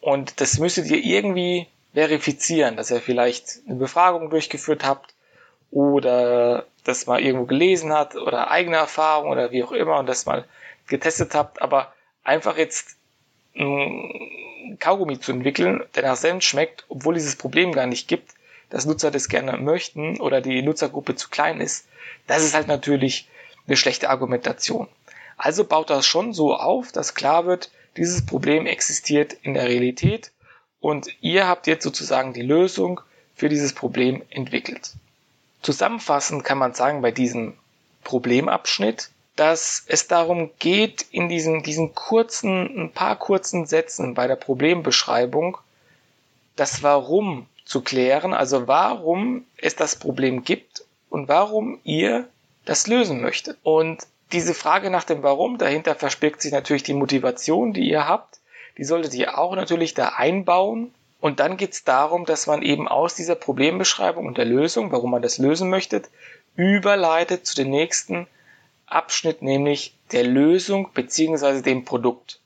Und 0.00 0.40
das 0.40 0.58
müsstet 0.58 0.86
ihr 0.86 1.04
irgendwie 1.04 1.66
verifizieren, 1.92 2.76
dass 2.76 2.90
ihr 2.90 3.00
vielleicht 3.00 3.58
eine 3.66 3.76
Befragung 3.76 4.30
durchgeführt 4.30 4.84
habt 4.84 5.14
oder 5.70 6.66
das 6.84 7.06
mal 7.06 7.20
irgendwo 7.20 7.44
gelesen 7.44 7.92
hat 7.92 8.14
oder 8.14 8.50
eigene 8.50 8.76
Erfahrung 8.76 9.30
oder 9.30 9.50
wie 9.50 9.64
auch 9.64 9.72
immer 9.72 9.98
und 9.98 10.06
das 10.06 10.24
mal 10.24 10.44
getestet 10.86 11.34
habt, 11.34 11.60
aber 11.60 11.92
einfach 12.24 12.56
jetzt 12.56 12.97
ein 13.58 14.78
Kaugummi 14.78 15.20
zu 15.20 15.32
entwickeln, 15.32 15.82
der 15.94 16.04
nach 16.04 16.16
Senf 16.16 16.44
schmeckt, 16.44 16.84
obwohl 16.88 17.14
dieses 17.14 17.36
Problem 17.36 17.72
gar 17.72 17.86
nicht 17.86 18.08
gibt, 18.08 18.32
dass 18.70 18.86
Nutzer 18.86 19.10
das 19.10 19.28
gerne 19.28 19.56
möchten 19.56 20.20
oder 20.20 20.40
die 20.40 20.62
Nutzergruppe 20.62 21.14
zu 21.14 21.28
klein 21.28 21.60
ist, 21.60 21.86
das 22.26 22.44
ist 22.44 22.54
halt 22.54 22.68
natürlich 22.68 23.28
eine 23.66 23.76
schlechte 23.76 24.10
Argumentation. 24.10 24.88
Also 25.36 25.64
baut 25.64 25.90
das 25.90 26.06
schon 26.06 26.32
so 26.32 26.54
auf, 26.54 26.92
dass 26.92 27.14
klar 27.14 27.46
wird, 27.46 27.70
dieses 27.96 28.24
Problem 28.24 28.66
existiert 28.66 29.32
in 29.42 29.54
der 29.54 29.68
Realität 29.68 30.32
und 30.80 31.08
ihr 31.20 31.46
habt 31.48 31.66
jetzt 31.66 31.84
sozusagen 31.84 32.32
die 32.32 32.42
Lösung 32.42 33.00
für 33.34 33.48
dieses 33.48 33.72
Problem 33.72 34.22
entwickelt. 34.30 34.92
Zusammenfassend 35.62 36.44
kann 36.44 36.58
man 36.58 36.74
sagen 36.74 37.02
bei 37.02 37.10
diesem 37.10 37.54
Problemabschnitt, 38.04 39.10
dass 39.38 39.84
es 39.86 40.08
darum 40.08 40.50
geht, 40.58 41.06
in 41.12 41.28
diesen, 41.28 41.62
diesen 41.62 41.94
kurzen, 41.94 42.84
ein 42.86 42.92
paar 42.92 43.16
kurzen 43.16 43.66
Sätzen 43.66 44.14
bei 44.14 44.26
der 44.26 44.34
Problembeschreibung 44.34 45.58
das 46.56 46.82
Warum 46.82 47.46
zu 47.64 47.82
klären, 47.82 48.34
also 48.34 48.66
warum 48.66 49.44
es 49.56 49.76
das 49.76 49.94
Problem 49.94 50.42
gibt 50.42 50.84
und 51.08 51.28
warum 51.28 51.78
ihr 51.84 52.28
das 52.64 52.88
lösen 52.88 53.20
möchtet. 53.20 53.58
Und 53.62 54.08
diese 54.32 54.54
Frage 54.54 54.90
nach 54.90 55.04
dem 55.04 55.22
Warum, 55.22 55.56
dahinter 55.56 55.94
verspirkt 55.94 56.42
sich 56.42 56.50
natürlich 56.50 56.82
die 56.82 56.94
Motivation, 56.94 57.72
die 57.72 57.88
ihr 57.88 58.08
habt. 58.08 58.40
Die 58.76 58.84
solltet 58.84 59.14
ihr 59.14 59.38
auch 59.38 59.54
natürlich 59.54 59.94
da 59.94 60.14
einbauen. 60.16 60.92
Und 61.20 61.38
dann 61.38 61.56
geht 61.56 61.74
es 61.74 61.84
darum, 61.84 62.24
dass 62.24 62.48
man 62.48 62.62
eben 62.62 62.88
aus 62.88 63.14
dieser 63.14 63.36
Problembeschreibung 63.36 64.26
und 64.26 64.36
der 64.36 64.44
Lösung, 64.46 64.90
warum 64.90 65.12
man 65.12 65.22
das 65.22 65.38
lösen 65.38 65.70
möchte, 65.70 66.02
überleitet 66.56 67.46
zu 67.46 67.54
dem 67.54 67.70
nächsten 67.70 68.26
Abschnitt, 68.90 69.42
nämlich 69.42 69.94
der 70.12 70.24
Lösung 70.24 70.92
beziehungsweise 70.92 71.62
dem 71.62 71.84
Produkt. 71.84 72.40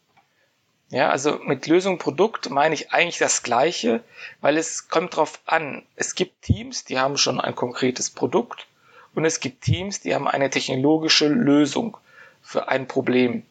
Ja, 0.91 1.09
also 1.09 1.39
mit 1.39 1.67
Lösung 1.67 1.99
Produkt 1.99 2.51
meine 2.51 2.75
ich 2.75 2.93
eigentlich 2.93 3.19
das 3.19 3.43
Gleiche, 3.43 4.03
weil 4.43 4.59
es 4.59 4.89
kommt 4.89 5.17
drauf 5.17 5.41
an. 5.47 5.83
Es 5.97 6.15
gibt 6.15 6.43
Teams, 6.43 6.85
die 6.85 6.99
haben 6.99 7.17
schon 7.17 7.41
ein 7.41 7.55
konkretes 7.55 8.11
Produkt 8.11 8.67
und 9.15 9.25
es 9.25 9.41
gibt 9.41 9.63
Teams, 9.65 10.01
die 10.01 10.15
haben 10.15 10.29
eine 10.29 10.51
technologische 10.51 11.29
Lösung 11.29 11.97
für 12.43 12.69
ein 12.69 12.89
Problem 12.89 13.43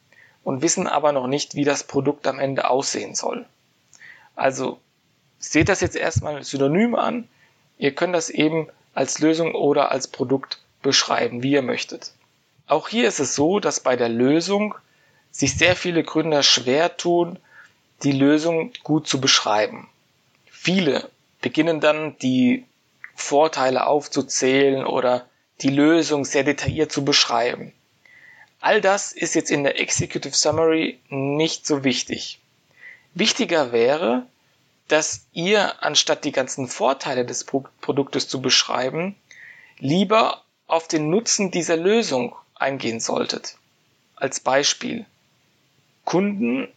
und 0.44 0.62
wissen 0.62 0.86
aber 0.86 1.14
noch 1.14 1.28
nicht, 1.28 1.56
wie 1.56 1.64
das 1.64 1.84
Produkt 1.84 2.28
am 2.28 2.40
Ende 2.40 2.70
aussehen 2.70 3.16
soll. 3.16 3.46
Also 4.36 4.80
seht 5.40 5.70
das 5.70 5.82
jetzt 5.82 5.96
erstmal 5.96 6.44
synonym 6.44 6.96
an. 6.96 7.28
Ihr 7.78 7.96
könnt 7.96 8.14
das 8.14 8.30
eben 8.30 8.68
als 8.94 9.20
Lösung 9.20 9.56
oder 9.56 9.92
als 9.92 10.08
Produkt 10.08 10.60
beschreiben, 10.82 11.42
wie 11.42 11.54
ihr 11.54 11.62
möchtet. 11.62 12.14
Auch 12.72 12.88
hier 12.88 13.10
ist 13.10 13.20
es 13.20 13.36
so, 13.36 13.60
dass 13.60 13.82
bei 13.82 13.98
der 13.98 14.08
Lösung 14.08 14.76
sich 15.30 15.58
sehr 15.58 15.76
viele 15.76 16.04
Gründer 16.04 16.42
schwer 16.42 16.96
tun, 16.96 17.38
die 18.04 18.14
Lösung 18.14 18.72
gut 18.84 19.10
zu 19.10 19.20
beschreiben. 19.20 19.90
Viele 20.50 21.10
beginnen 21.42 21.82
dann 21.82 22.18
die 22.20 22.64
Vorteile 23.14 23.88
aufzuzählen 23.88 24.86
oder 24.86 25.28
die 25.60 25.70
Lösung 25.70 26.24
sehr 26.24 26.46
detailliert 26.46 26.94
zu 26.94 27.04
beschreiben. 27.04 27.74
All 28.62 28.80
das 28.80 29.12
ist 29.12 29.36
jetzt 29.36 29.52
in 29.52 29.66
der 29.66 29.78
Executive 29.78 30.34
Summary 30.34 30.98
nicht 31.10 31.68
so 31.68 31.84
wichtig. 31.84 32.40
Wichtiger 33.14 33.74
wäre, 33.74 34.26
dass 34.88 35.26
ihr, 35.34 35.84
anstatt 35.84 36.24
die 36.24 36.32
ganzen 36.32 36.70
Vorteile 36.70 37.26
des 37.26 37.44
Produktes 37.44 38.30
zu 38.30 38.42
beschreiben, 38.42 39.18
lieber 39.78 40.46
auf 40.68 40.88
den 40.88 41.10
Nutzen 41.10 41.52
dieser 41.52 41.76
Lösung 41.76 42.34
eingehen 42.62 43.00
solltet. 43.00 43.58
Als 44.16 44.40
Beispiel. 44.40 45.06
Kunden 46.06 46.68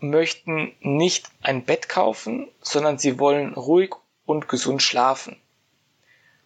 möchten 0.00 0.74
nicht 0.80 1.30
ein 1.42 1.64
Bett 1.64 1.88
kaufen, 1.88 2.48
sondern 2.60 2.98
sie 2.98 3.18
wollen 3.18 3.54
ruhig 3.54 3.94
und 4.26 4.48
gesund 4.48 4.82
schlafen. 4.82 5.36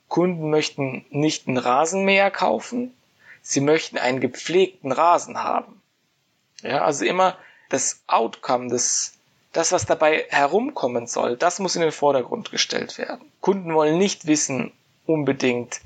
Kunden 0.08 0.50
möchten 0.50 1.04
nicht 1.10 1.48
einen 1.48 1.58
Rasenmäher 1.58 2.30
kaufen, 2.30 2.94
sie 3.42 3.60
möchten 3.60 3.98
einen 3.98 4.20
gepflegten 4.20 4.92
Rasen 4.92 5.42
haben. 5.42 5.80
Ja, 6.62 6.84
also 6.84 7.04
immer 7.04 7.36
das 7.68 8.02
Outcome, 8.06 8.68
das, 8.68 9.12
das, 9.52 9.70
was 9.72 9.86
dabei 9.86 10.26
herumkommen 10.30 11.06
soll, 11.06 11.36
das 11.36 11.58
muss 11.58 11.76
in 11.76 11.82
den 11.82 11.92
Vordergrund 11.92 12.50
gestellt 12.50 12.98
werden. 12.98 13.30
Kunden 13.40 13.74
wollen 13.74 13.98
nicht 13.98 14.26
wissen 14.26 14.72
unbedingt, 15.06 15.80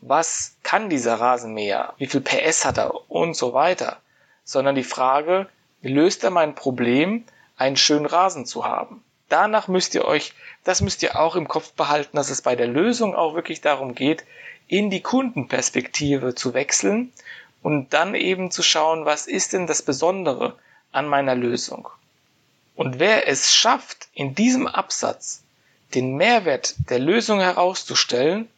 was 0.00 0.56
kann 0.62 0.90
dieser 0.90 1.14
Rasenmäher, 1.20 1.94
wie 1.98 2.06
viel 2.06 2.20
PS 2.20 2.64
hat 2.64 2.78
er 2.78 3.10
und 3.10 3.34
so 3.34 3.52
weiter, 3.52 3.98
sondern 4.44 4.74
die 4.74 4.84
Frage, 4.84 5.48
löst 5.82 6.24
er 6.24 6.30
mein 6.30 6.54
Problem, 6.54 7.24
einen 7.56 7.76
schönen 7.76 8.06
Rasen 8.06 8.46
zu 8.46 8.64
haben? 8.64 9.02
danach 9.28 9.68
müsst 9.68 9.94
ihr 9.94 10.04
euch, 10.04 10.32
das 10.64 10.80
müsst 10.80 11.02
ihr 11.02 11.18
auch 11.18 11.36
im 11.36 11.48
Kopf 11.48 11.72
behalten, 11.72 12.16
dass 12.16 12.30
es 12.30 12.42
bei 12.42 12.56
der 12.56 12.66
Lösung 12.66 13.14
auch 13.14 13.34
wirklich 13.34 13.60
darum 13.60 13.94
geht, 13.94 14.24
in 14.68 14.90
die 14.90 15.02
Kundenperspektive 15.02 16.34
zu 16.34 16.54
wechseln 16.54 17.12
und 17.62 17.92
dann 17.92 18.14
eben 18.14 18.50
zu 18.50 18.62
schauen, 18.62 19.04
was 19.04 19.26
ist 19.26 19.52
denn 19.52 19.66
das 19.66 19.82
Besondere 19.82 20.58
an 20.92 21.08
meiner 21.08 21.34
Lösung. 21.34 21.88
Und 22.74 22.98
wer 22.98 23.28
es 23.28 23.54
schafft, 23.54 24.08
in 24.12 24.34
diesem 24.34 24.66
Absatz 24.66 25.42
den 25.94 26.16
Mehrwert 26.16 26.74
der 26.90 26.98
Lösung 26.98 27.40
herauszustellen, 27.40 28.48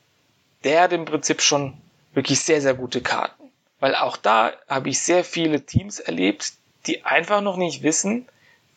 der 0.65 0.83
hat 0.83 0.93
im 0.93 1.05
Prinzip 1.05 1.43
schon 1.43 1.75
wirklich 2.15 2.41
sehr, 2.41 2.61
sehr 2.61 2.75
gute 2.75 3.00
Karten. 3.00 3.50
Weil 3.81 3.95
auch 3.95 4.17
da 4.17 4.53
habe 4.69 4.88
ich 4.88 5.00
sehr 5.00 5.25
viele 5.25 5.65
Teams 5.65 6.00
erlebt, 6.00 6.55
die 6.87 7.05
einfach 7.05 7.41
noch 7.41 7.57
nicht 7.57 7.83
wissen, 7.83 8.27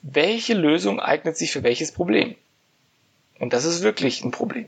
welche 0.02 0.54
Lösung 0.54 1.00
eignet 1.00 1.38
sich 1.38 1.52
für 1.52 1.64
welches 1.64 1.92
Problem. 1.92 2.36
Und 3.40 3.54
das 3.54 3.66
ist 3.66 3.82
wirklich 3.82 4.24
ein 4.24 4.32
Problem, 4.32 4.68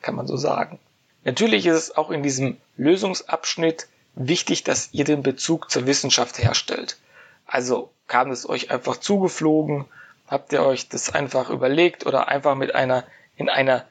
kann 0.00 0.14
man 0.14 0.26
so 0.26 0.36
sagen. 0.36 0.78
Natürlich 1.24 1.66
ist 1.66 1.76
es 1.76 1.96
auch 1.96 2.10
in 2.10 2.22
diesem 2.22 2.56
Lösungsabschnitt 2.76 3.88
wichtig, 4.14 4.64
dass 4.64 4.90
ihr 4.92 5.04
den 5.04 5.22
Bezug 5.22 5.70
zur 5.70 5.86
Wissenschaft 5.86 6.38
herstellt. 6.38 6.96
Also 7.46 7.90
kam 8.06 8.30
es 8.30 8.48
euch 8.48 8.70
einfach 8.70 8.96
zugeflogen, 8.96 9.84
habt 10.26 10.52
ihr 10.52 10.62
euch 10.62 10.88
das 10.88 11.14
einfach 11.14 11.50
überlegt 11.50 12.06
oder 12.06 12.28
einfach 12.28 12.54
mit 12.54 12.74
einer 12.74 13.04
in 13.36 13.48
einer 13.50 13.84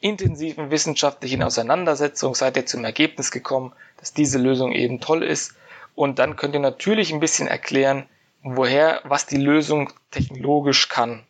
intensiven 0.00 0.70
wissenschaftlichen 0.70 1.42
Auseinandersetzung 1.42 2.34
seid 2.34 2.56
ihr 2.56 2.66
zum 2.66 2.84
Ergebnis 2.84 3.30
gekommen, 3.30 3.72
dass 3.98 4.12
diese 4.12 4.38
Lösung 4.38 4.72
eben 4.72 5.00
toll 5.00 5.22
ist. 5.22 5.54
Und 5.94 6.18
dann 6.18 6.36
könnt 6.36 6.54
ihr 6.54 6.60
natürlich 6.60 7.12
ein 7.12 7.20
bisschen 7.20 7.48
erklären, 7.48 8.06
woher, 8.42 9.00
was 9.04 9.26
die 9.26 9.36
Lösung 9.36 9.90
technologisch 10.10 10.88
kann. 10.88 11.24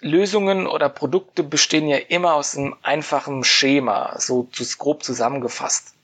Lösungen 0.00 0.66
oder 0.66 0.90
Produkte 0.90 1.42
bestehen 1.42 1.88
ja 1.88 1.96
immer 1.96 2.34
aus 2.34 2.56
einem 2.56 2.76
einfachen 2.82 3.42
Schema, 3.42 4.18
so 4.18 4.48
grob 4.78 5.02
zusammengefasst. 5.02 5.94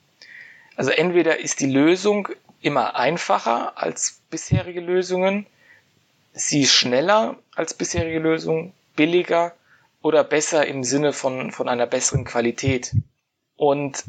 Also 0.77 0.91
entweder 0.91 1.39
ist 1.39 1.61
die 1.61 1.71
Lösung 1.71 2.29
immer 2.63 2.97
einfacher 2.97 3.77
als 3.77 4.23
bisherige 4.31 4.81
Lösungen, 4.81 5.47
sie 6.33 6.67
schneller 6.67 7.37
als 7.55 7.75
bisherige 7.75 8.21
Lösungen, 8.21 8.73
billiger 8.97 9.55
oder 10.03 10.25
besser 10.25 10.67
im 10.67 10.85
Sinne 10.85 11.13
von, 11.13 11.53
von 11.53 11.69
einer 11.69 11.87
besseren 11.87 12.25
Qualität. 12.25 12.93
Und 13.57 14.05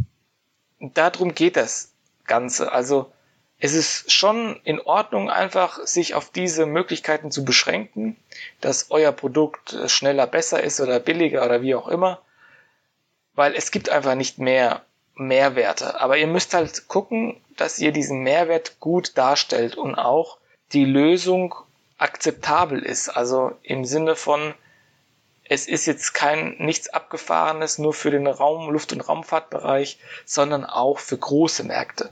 darum 0.80 1.36
geht 1.36 1.58
das 1.58 1.92
Ganze. 2.26 2.72
Also 2.72 3.12
es 3.60 3.74
ist 3.74 4.12
schon 4.12 4.60
in 4.64 4.80
Ordnung, 4.80 5.30
einfach 5.30 5.86
sich 5.86 6.16
auf 6.16 6.32
diese 6.32 6.66
Möglichkeiten 6.66 7.30
zu 7.30 7.46
beschränken, 7.46 8.18
dass 8.60 8.90
euer 8.90 9.12
Produkt 9.12 9.78
schneller 9.86 10.26
besser 10.26 10.64
ist 10.64 10.80
oder 10.82 11.00
billiger 11.00 11.46
oder 11.46 11.62
wie 11.62 11.76
auch 11.76 11.88
immer, 11.88 12.22
weil 13.36 13.54
es 13.54 13.70
gibt 13.72 13.90
einfach 13.90 14.16
nicht 14.16 14.40
mehr 14.40 14.82
Mehrwerte. 15.14 16.00
Aber 16.00 16.18
ihr 16.18 16.28
müsst 16.28 16.54
halt 16.54 16.88
gucken, 16.88 17.40
dass 17.56 17.78
ihr 17.78 17.92
diesen 17.92 18.24
Mehrwert 18.24 18.80
gut 18.80 19.18
darstellt 19.18 19.76
und 19.76 19.96
auch 19.96 20.38
die 20.74 20.86
Lösung 20.86 21.54
akzeptabel 21.98 22.80
ist. 22.84 23.10
Also 23.10 23.52
im 23.62 23.86
Sinne 23.86 24.16
von, 24.16 24.56
es 25.52 25.68
ist 25.68 25.86
jetzt 25.86 26.14
kein 26.14 26.56
nichts 26.60 26.88
abgefahrenes 26.88 27.78
nur 27.78 27.94
für 27.94 28.10
den 28.10 28.26
Raum, 28.26 28.70
Luft- 28.70 28.94
und 28.94 29.02
Raumfahrtbereich, 29.02 29.98
sondern 30.26 30.64
auch 30.64 30.98
für 30.98 31.18
große 31.18 31.66
Märkte. 31.66 32.10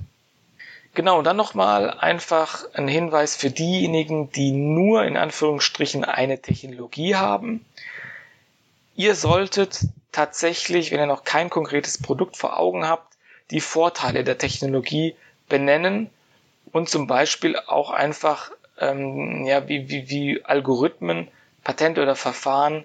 Genau, 0.94 1.20
und 1.20 1.24
dann 1.24 1.38
nochmal 1.38 1.90
einfach 1.90 2.66
ein 2.74 2.90
Hinweis 2.90 3.38
für 3.38 3.50
diejenigen, 3.50 4.30
die 4.30 4.52
nur 4.52 5.06
in 5.06 5.16
Anführungsstrichen 5.16 6.04
eine 6.04 6.42
Technologie 6.42 7.16
haben. 7.16 7.64
Ihr 8.98 9.16
solltet 9.16 9.86
tatsächlich, 10.12 10.92
wenn 10.92 11.00
ihr 11.00 11.06
noch 11.06 11.24
kein 11.24 11.50
konkretes 11.50 11.98
Produkt 11.98 12.36
vor 12.36 12.60
Augen 12.60 12.90
habt, 12.90 13.16
die 13.52 13.62
Vorteile 13.62 14.26
der 14.26 14.38
Technologie 14.38 15.16
benennen 15.48 16.10
und 16.74 16.90
zum 16.90 17.08
Beispiel 17.08 17.58
auch 17.58 17.92
einfach 17.92 18.52
ähm, 18.82 19.46
ja, 19.46 19.70
wie, 19.70 19.90
wie, 19.90 20.10
wie 20.10 20.44
Algorithmen, 20.44 21.30
Patente 21.64 22.02
oder 22.02 22.18
Verfahren 22.18 22.84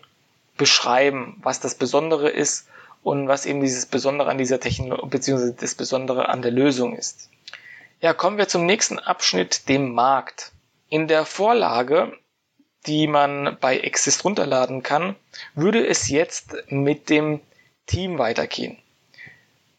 beschreiben, 0.57 1.41
was 1.43 1.61
das 1.61 1.75
Besondere 1.75 2.29
ist 2.29 2.69
und 3.03 3.29
was 3.29 3.47
eben 3.47 3.61
dieses 3.61 3.87
Besondere 3.87 4.31
an 4.31 4.39
dieser 4.39 4.61
Technologie 4.61 5.09
beziehungsweise 5.09 5.55
das 5.55 5.75
Besondere 5.75 6.29
an 6.29 6.43
der 6.43 6.51
Lösung 6.51 6.97
ist. 6.97 7.31
Ja, 8.01 8.13
kommen 8.13 8.39
wir 8.39 8.49
zum 8.49 8.67
nächsten 8.67 8.99
Abschnitt, 8.99 9.69
dem 9.69 9.93
Markt. 9.93 10.53
In 10.89 11.09
der 11.09 11.25
Vorlage, 11.25 12.13
die 12.87 13.07
man 13.07 13.57
bei 13.61 13.79
Exist 13.79 14.25
runterladen 14.25 14.83
kann, 14.83 15.17
würde 15.55 15.87
es 15.87 16.09
jetzt 16.09 16.57
mit 16.69 17.09
dem 17.09 17.41
Team 17.87 18.19
weitergehen. 18.19 18.79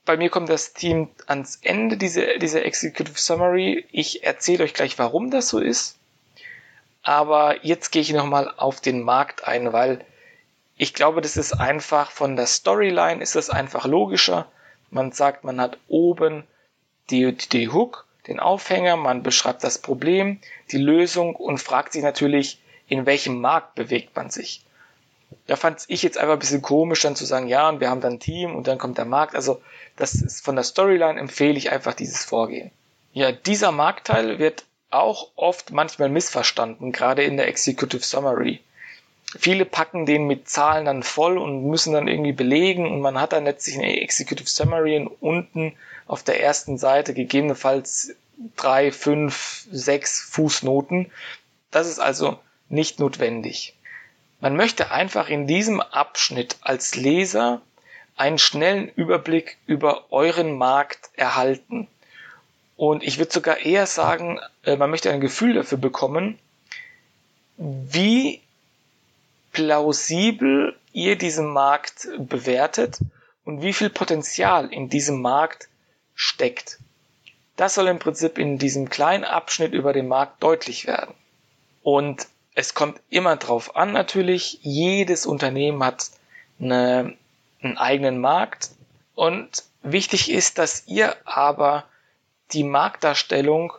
Bei 0.05 0.17
mir 0.17 0.29
kommt 0.29 0.49
das 0.49 0.73
Team 0.73 1.09
ans 1.25 1.59
Ende 1.63 1.97
dieser, 1.97 2.37
dieser 2.37 2.63
Executive 2.63 3.19
Summary. 3.19 3.85
Ich 3.91 4.23
erzähle 4.23 4.63
euch 4.63 4.73
gleich, 4.73 4.99
warum 4.99 5.31
das 5.31 5.49
so 5.49 5.59
ist. 5.59 5.97
Aber 7.01 7.63
jetzt 7.65 7.91
gehe 7.91 8.01
ich 8.01 8.13
nochmal 8.13 8.53
auf 8.57 8.81
den 8.81 9.01
Markt 9.01 9.47
ein, 9.47 9.73
weil 9.73 10.03
ich 10.77 10.93
glaube, 10.93 11.21
das 11.21 11.37
ist 11.37 11.53
einfach 11.53 12.11
von 12.11 12.35
der 12.35 12.47
Storyline 12.47 13.21
ist 13.21 13.35
das 13.35 13.49
einfach 13.49 13.85
logischer. 13.85 14.47
Man 14.89 15.11
sagt, 15.11 15.43
man 15.43 15.61
hat 15.61 15.77
oben 15.87 16.43
die, 17.09 17.33
die 17.33 17.69
Hook 17.69 18.05
den 18.27 18.39
Aufhänger, 18.39 18.95
man 18.95 19.23
beschreibt 19.23 19.63
das 19.63 19.77
Problem, 19.77 20.39
die 20.71 20.77
Lösung 20.77 21.35
und 21.35 21.59
fragt 21.59 21.93
sich 21.93 22.03
natürlich, 22.03 22.59
in 22.87 23.05
welchem 23.05 23.39
Markt 23.39 23.75
bewegt 23.75 24.15
man 24.15 24.29
sich. 24.29 24.65
Da 25.47 25.55
fand 25.55 25.83
ich 25.87 26.01
jetzt 26.03 26.17
einfach 26.17 26.33
ein 26.33 26.39
bisschen 26.39 26.61
komisch, 26.61 27.01
dann 27.01 27.15
zu 27.15 27.25
sagen, 27.25 27.47
ja, 27.47 27.69
und 27.69 27.79
wir 27.79 27.89
haben 27.89 28.01
dann 28.01 28.13
ein 28.13 28.19
Team 28.19 28.55
und 28.55 28.67
dann 28.67 28.77
kommt 28.77 28.97
der 28.97 29.05
Markt. 29.05 29.35
Also 29.35 29.61
das 29.95 30.15
ist 30.15 30.43
von 30.43 30.55
der 30.55 30.63
Storyline 30.63 31.19
empfehle 31.19 31.57
ich 31.57 31.71
einfach 31.71 31.93
dieses 31.93 32.25
Vorgehen. 32.25 32.71
Ja, 33.13 33.31
dieser 33.31 33.71
Marktteil 33.71 34.39
wird 34.39 34.65
auch 34.89 35.31
oft 35.35 35.71
manchmal 35.71 36.09
missverstanden, 36.09 36.91
gerade 36.91 37.23
in 37.23 37.37
der 37.37 37.47
Executive 37.47 38.03
Summary. 38.03 38.61
Viele 39.37 39.65
packen 39.65 40.05
den 40.05 40.27
mit 40.27 40.47
Zahlen 40.47 40.85
dann 40.85 41.03
voll 41.03 41.37
und 41.37 41.65
müssen 41.65 41.93
dann 41.93 42.07
irgendwie 42.07 42.31
belegen 42.31 42.87
und 42.89 43.01
man 43.01 43.19
hat 43.19 43.33
dann 43.33 43.45
letztlich 43.45 43.77
eine 43.77 43.99
Executive 44.01 44.47
Summary 44.47 44.97
und 44.97 45.07
unten 45.19 45.73
auf 46.07 46.23
der 46.23 46.41
ersten 46.41 46.77
Seite 46.77 47.13
gegebenenfalls 47.13 48.15
drei, 48.55 48.91
fünf, 48.91 49.67
sechs 49.71 50.21
Fußnoten. 50.21 51.11
Das 51.71 51.87
ist 51.87 51.99
also 51.99 52.39
nicht 52.69 52.99
notwendig. 52.99 53.75
Man 54.39 54.55
möchte 54.55 54.91
einfach 54.91 55.29
in 55.29 55.47
diesem 55.47 55.81
Abschnitt 55.81 56.57
als 56.61 56.95
Leser 56.95 57.61
einen 58.15 58.37
schnellen 58.37 58.89
Überblick 58.89 59.57
über 59.65 60.11
euren 60.11 60.57
Markt 60.57 61.09
erhalten. 61.15 61.87
Und 62.77 63.03
ich 63.03 63.17
würde 63.17 63.31
sogar 63.31 63.57
eher 63.57 63.87
sagen, 63.87 64.39
äh, 64.63 64.75
man 64.75 64.89
möchte 64.89 65.11
ein 65.11 65.21
Gefühl 65.21 65.53
dafür 65.53 65.77
bekommen, 65.77 66.37
wie 67.57 68.41
plausibel 69.55 70.75
ihr 70.91 71.17
diesen 71.17 71.47
Markt 71.47 72.09
bewertet 72.17 72.99
und 73.45 73.61
wie 73.61 73.71
viel 73.71 73.89
Potenzial 73.89 74.71
in 74.73 74.89
diesem 74.89 75.21
Markt 75.21 75.69
steckt. 76.13 76.79
Das 77.55 77.75
soll 77.75 77.87
im 77.87 77.99
Prinzip 77.99 78.37
in 78.37 78.57
diesem 78.57 78.89
kleinen 78.89 79.23
Abschnitt 79.23 79.71
über 79.71 79.93
den 79.93 80.09
Markt 80.09 80.43
deutlich 80.43 80.87
werden. 80.87 81.13
Und 81.83 82.27
es 82.53 82.73
kommt 82.73 82.99
immer 83.09 83.37
drauf 83.37 83.77
an, 83.77 83.93
natürlich, 83.93 84.59
jedes 84.61 85.25
Unternehmen 85.25 85.81
hat 85.81 86.09
eine, 86.59 87.15
einen 87.61 87.77
eigenen 87.77 88.19
Markt 88.19 88.71
und 89.13 89.63
wichtig 89.83 90.29
ist, 90.31 90.57
dass 90.57 90.85
ihr 90.85 91.15
aber 91.23 91.85
die 92.51 92.65
Marktdarstellung 92.65 93.71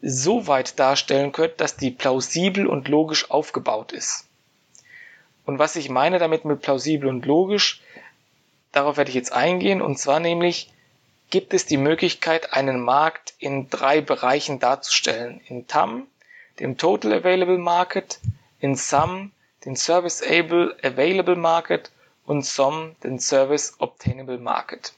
so 0.00 0.46
weit 0.46 0.78
darstellen 0.78 1.32
könnt, 1.32 1.60
dass 1.60 1.76
die 1.76 1.90
plausibel 1.90 2.66
und 2.66 2.88
logisch 2.88 3.30
aufgebaut 3.30 3.92
ist. 3.92 4.26
Und 5.44 5.58
was 5.58 5.76
ich 5.76 5.88
meine 5.88 6.18
damit 6.18 6.44
mit 6.44 6.62
plausibel 6.62 7.08
und 7.08 7.26
logisch, 7.26 7.80
darauf 8.70 8.96
werde 8.96 9.10
ich 9.10 9.14
jetzt 9.14 9.32
eingehen, 9.32 9.82
und 9.82 9.98
zwar 9.98 10.20
nämlich, 10.20 10.70
gibt 11.30 11.54
es 11.54 11.66
die 11.66 11.78
Möglichkeit, 11.78 12.52
einen 12.52 12.80
Markt 12.80 13.34
in 13.38 13.70
drei 13.70 14.00
Bereichen 14.00 14.60
darzustellen. 14.60 15.40
In 15.48 15.66
TAM, 15.66 16.06
dem 16.60 16.76
Total 16.76 17.12
Available 17.14 17.58
Market, 17.58 18.20
in 18.60 18.76
SUM, 18.76 19.32
den 19.64 19.76
Service 19.76 20.22
Able 20.22 20.76
Available 20.82 21.36
Market 21.36 21.90
und 22.26 22.44
SOM, 22.44 22.94
den 23.02 23.18
Service 23.18 23.74
Obtainable 23.78 24.38
Market. 24.38 24.92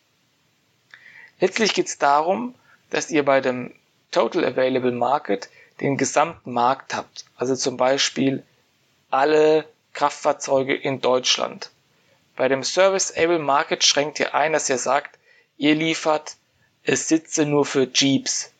Letztlich 1.40 1.74
geht 1.74 1.86
es 1.86 1.98
darum, 1.98 2.54
dass 2.90 3.10
ihr 3.10 3.24
bei 3.24 3.40
dem 3.40 3.72
Total 4.10 4.44
Available 4.44 4.92
Market 4.92 5.48
den 5.80 5.96
gesamten 5.96 6.52
Markt 6.52 6.94
habt. 6.94 7.24
Also 7.36 7.56
zum 7.56 7.76
Beispiel 7.76 8.44
alle 9.10 9.66
Kraftfahrzeuge 9.94 10.74
in 10.74 11.00
Deutschland. 11.00 11.70
Bei 12.36 12.48
dem 12.48 12.62
Service 12.62 13.16
Able 13.16 13.38
Market 13.38 13.84
schränkt 13.84 14.20
ihr 14.20 14.34
ein, 14.34 14.52
dass 14.52 14.68
ihr 14.68 14.78
sagt, 14.78 15.18
ihr 15.56 15.74
liefert 15.74 16.36
Sitze 16.86 17.46
nur 17.46 17.64
für 17.64 17.88
Jeeps. 17.94 18.52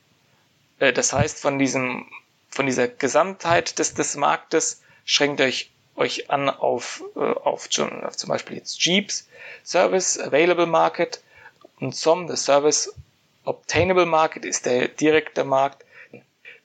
Äh, 0.78 0.92
das 0.92 1.12
heißt, 1.12 1.38
von 1.38 1.58
diesem, 1.58 2.06
von 2.48 2.66
dieser 2.66 2.88
Gesamtheit 2.88 3.78
des, 3.78 3.94
des 3.94 4.16
Marktes 4.16 4.80
schränkt 5.04 5.40
euch 5.40 5.70
euch 5.96 6.30
an 6.30 6.50
auf, 6.50 7.04
äh, 7.16 7.20
auf, 7.20 7.68
auf 7.68 8.16
zum 8.16 8.28
Beispiel 8.28 8.56
jetzt 8.56 8.80
Jeeps, 8.80 9.28
Service 9.64 10.18
Available 10.18 10.66
Market 10.66 11.22
und 11.80 11.94
SOM, 11.94 12.26
der 12.26 12.36
Service 12.36 12.92
Obtainable 13.44 14.06
Market 14.06 14.44
ist 14.44 14.66
der 14.66 14.88
direkte 14.88 15.44
Markt, 15.44 15.84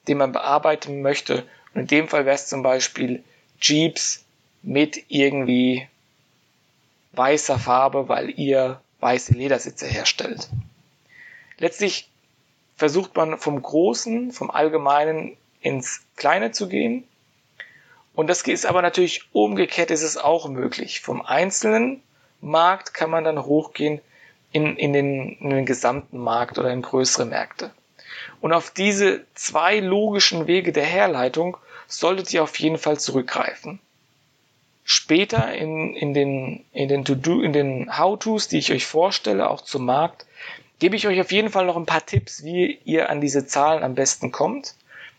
den 0.08 0.18
man 0.18 0.32
bearbeiten 0.32 1.02
möchte. 1.02 1.46
Und 1.74 1.82
in 1.82 1.86
dem 1.86 2.08
Fall 2.08 2.24
wäre 2.24 2.34
es 2.34 2.48
zum 2.48 2.62
Beispiel 2.62 3.22
Jeeps 3.60 4.24
mit 4.62 5.04
irgendwie 5.08 5.88
weißer 7.12 7.58
Farbe, 7.58 8.08
weil 8.08 8.30
ihr 8.38 8.80
weiße 9.00 9.32
Ledersitze 9.32 9.86
herstellt. 9.86 10.48
Letztlich 11.58 12.08
versucht 12.76 13.16
man 13.16 13.38
vom 13.38 13.60
Großen, 13.60 14.32
vom 14.32 14.50
Allgemeinen 14.50 15.36
ins 15.60 16.02
Kleine 16.16 16.52
zu 16.52 16.68
gehen. 16.68 17.04
Und 18.14 18.28
das 18.28 18.42
ist 18.42 18.66
aber 18.66 18.82
natürlich 18.82 19.22
umgekehrt 19.32 19.90
ist 19.90 20.02
es 20.02 20.16
auch 20.16 20.48
möglich. 20.48 21.00
Vom 21.00 21.22
einzelnen 21.22 22.02
Markt 22.40 22.94
kann 22.94 23.10
man 23.10 23.24
dann 23.24 23.44
hochgehen 23.44 24.00
in, 24.52 24.76
in, 24.76 24.92
den, 24.92 25.36
in 25.38 25.50
den 25.50 25.66
gesamten 25.66 26.18
Markt 26.18 26.58
oder 26.58 26.72
in 26.72 26.82
größere 26.82 27.26
Märkte. 27.26 27.70
Und 28.40 28.52
auf 28.52 28.70
diese 28.70 29.24
zwei 29.34 29.80
logischen 29.80 30.46
Wege 30.46 30.72
der 30.72 30.84
Herleitung 30.84 31.56
solltet 31.86 32.32
ihr 32.32 32.42
auf 32.42 32.58
jeden 32.58 32.78
Fall 32.78 32.98
zurückgreifen. 32.98 33.80
Später 34.92 35.54
in, 35.54 35.94
in 35.94 36.14
den, 36.14 36.64
in 36.72 36.88
den 36.88 37.04
To-Do, 37.04 37.42
in 37.42 37.52
den 37.52 37.96
How-Tos, 37.96 38.48
die 38.48 38.58
ich 38.58 38.72
euch 38.72 38.86
vorstelle, 38.86 39.48
auch 39.48 39.60
zum 39.60 39.84
Markt, 39.84 40.26
gebe 40.80 40.96
ich 40.96 41.06
euch 41.06 41.20
auf 41.20 41.30
jeden 41.30 41.48
Fall 41.48 41.64
noch 41.64 41.76
ein 41.76 41.86
paar 41.86 42.04
Tipps, 42.04 42.42
wie 42.42 42.80
ihr 42.84 43.08
an 43.08 43.20
diese 43.20 43.46
Zahlen 43.46 43.84
am 43.84 43.94
besten 43.94 44.32
kommt. 44.32 44.74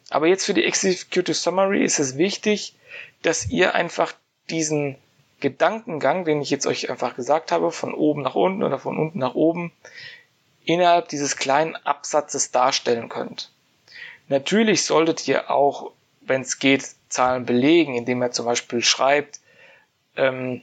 Aber 0.10 0.28
jetzt 0.28 0.46
für 0.46 0.54
die 0.54 0.66
Executive 0.66 1.34
Summary 1.34 1.86
ist 1.86 2.00
es 2.00 2.18
wichtig, 2.18 2.76
dass 3.22 3.50
ihr 3.50 3.74
einfach 3.74 4.12
diesen 4.50 4.98
Gedankengang, 5.40 6.26
den 6.26 6.42
ich 6.42 6.50
jetzt 6.50 6.68
euch 6.68 6.90
einfach 6.90 7.16
gesagt 7.16 7.54
habe, 7.54 7.72
von 7.72 7.94
oben 7.94 8.24
nach 8.24 8.36
unten 8.36 8.64
oder 8.64 8.78
von 8.78 8.98
unten 8.98 9.20
nach 9.20 9.36
oben, 9.36 9.72
innerhalb 10.66 11.08
dieses 11.08 11.38
kleinen 11.38 11.78
Absatzes 11.78 12.52
darstellen 12.52 13.08
könnt. 13.08 13.54
Natürlich 14.28 14.84
solltet 14.84 15.26
ihr 15.30 15.50
auch, 15.50 15.94
wenn 16.20 16.42
es 16.42 16.60
geht, 16.60 16.90
Zahlen 17.08 17.46
belegen, 17.46 17.96
indem 17.96 18.22
ihr 18.22 18.32
zum 18.32 18.46
Beispiel 18.46 18.84
schreibt, 18.84 19.40
ähm, 20.22 20.62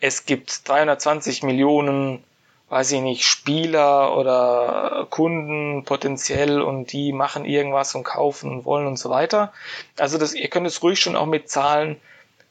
es 0.00 0.26
gibt 0.26 0.68
320 0.68 1.42
Millionen, 1.44 2.24
weiß 2.70 2.92
ich 2.92 3.00
nicht, 3.00 3.24
Spieler 3.24 4.16
oder 4.16 5.06
Kunden 5.10 5.84
potenziell 5.84 6.60
und 6.60 6.92
die 6.92 7.12
machen 7.12 7.44
irgendwas 7.44 7.94
und 7.94 8.02
kaufen 8.02 8.50
und 8.50 8.64
wollen 8.64 8.86
und 8.86 8.98
so 8.98 9.10
weiter. 9.10 9.52
Also 9.98 10.18
das, 10.18 10.34
ihr 10.34 10.48
könnt 10.48 10.66
es 10.66 10.82
ruhig 10.82 10.98
schon 10.98 11.14
auch 11.14 11.26
mit 11.26 11.48
Zahlen 11.50 12.00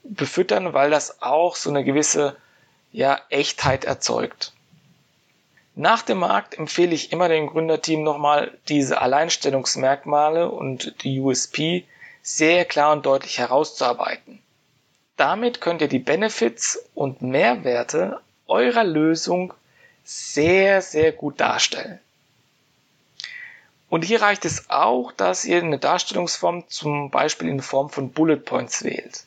befüttern, 0.04 0.74
weil 0.74 0.92
das 0.92 1.22
auch 1.22 1.56
so 1.56 1.70
eine 1.70 1.84
gewisse 1.84 2.38
ja, 2.92 3.20
Echtheit 3.30 3.84
erzeugt. 3.84 4.54
Nach 5.76 6.02
dem 6.02 6.20
Markt 6.20 6.58
empfehle 6.58 6.94
ich 6.94 7.12
immer 7.12 7.28
dem 7.28 7.48
Gründerteam 7.48 8.04
nochmal 8.04 8.58
diese 8.68 9.02
Alleinstellungsmerkmale 9.02 10.50
und 10.50 11.04
die 11.04 11.20
USP 11.20 11.86
sehr 12.22 12.66
klar 12.66 12.92
und 12.92 13.06
deutlich 13.06 13.40
herauszuarbeiten. 13.40 14.42
Damit 15.22 15.62
könnt 15.62 15.82
ihr 15.82 15.88
die 15.88 16.00
Benefits 16.00 16.84
und 16.96 17.22
Mehrwerte 17.22 18.20
eurer 18.48 18.84
Lösung 18.84 19.54
sehr, 20.04 20.82
sehr 20.82 21.12
gut 21.12 21.40
darstellen. 21.40 22.00
Und 23.88 24.04
hier 24.04 24.24
reicht 24.24 24.46
es 24.46 24.72
auch, 24.72 25.12
dass 25.12 25.46
ihr 25.46 25.62
eine 25.62 25.78
Darstellungsform 25.78 26.68
zum 26.70 27.12
Beispiel 27.12 27.50
in 27.50 27.62
Form 27.62 27.92
von 27.92 28.12
Bullet 28.12 28.38
Points 28.38 28.84
wählt. 28.84 29.26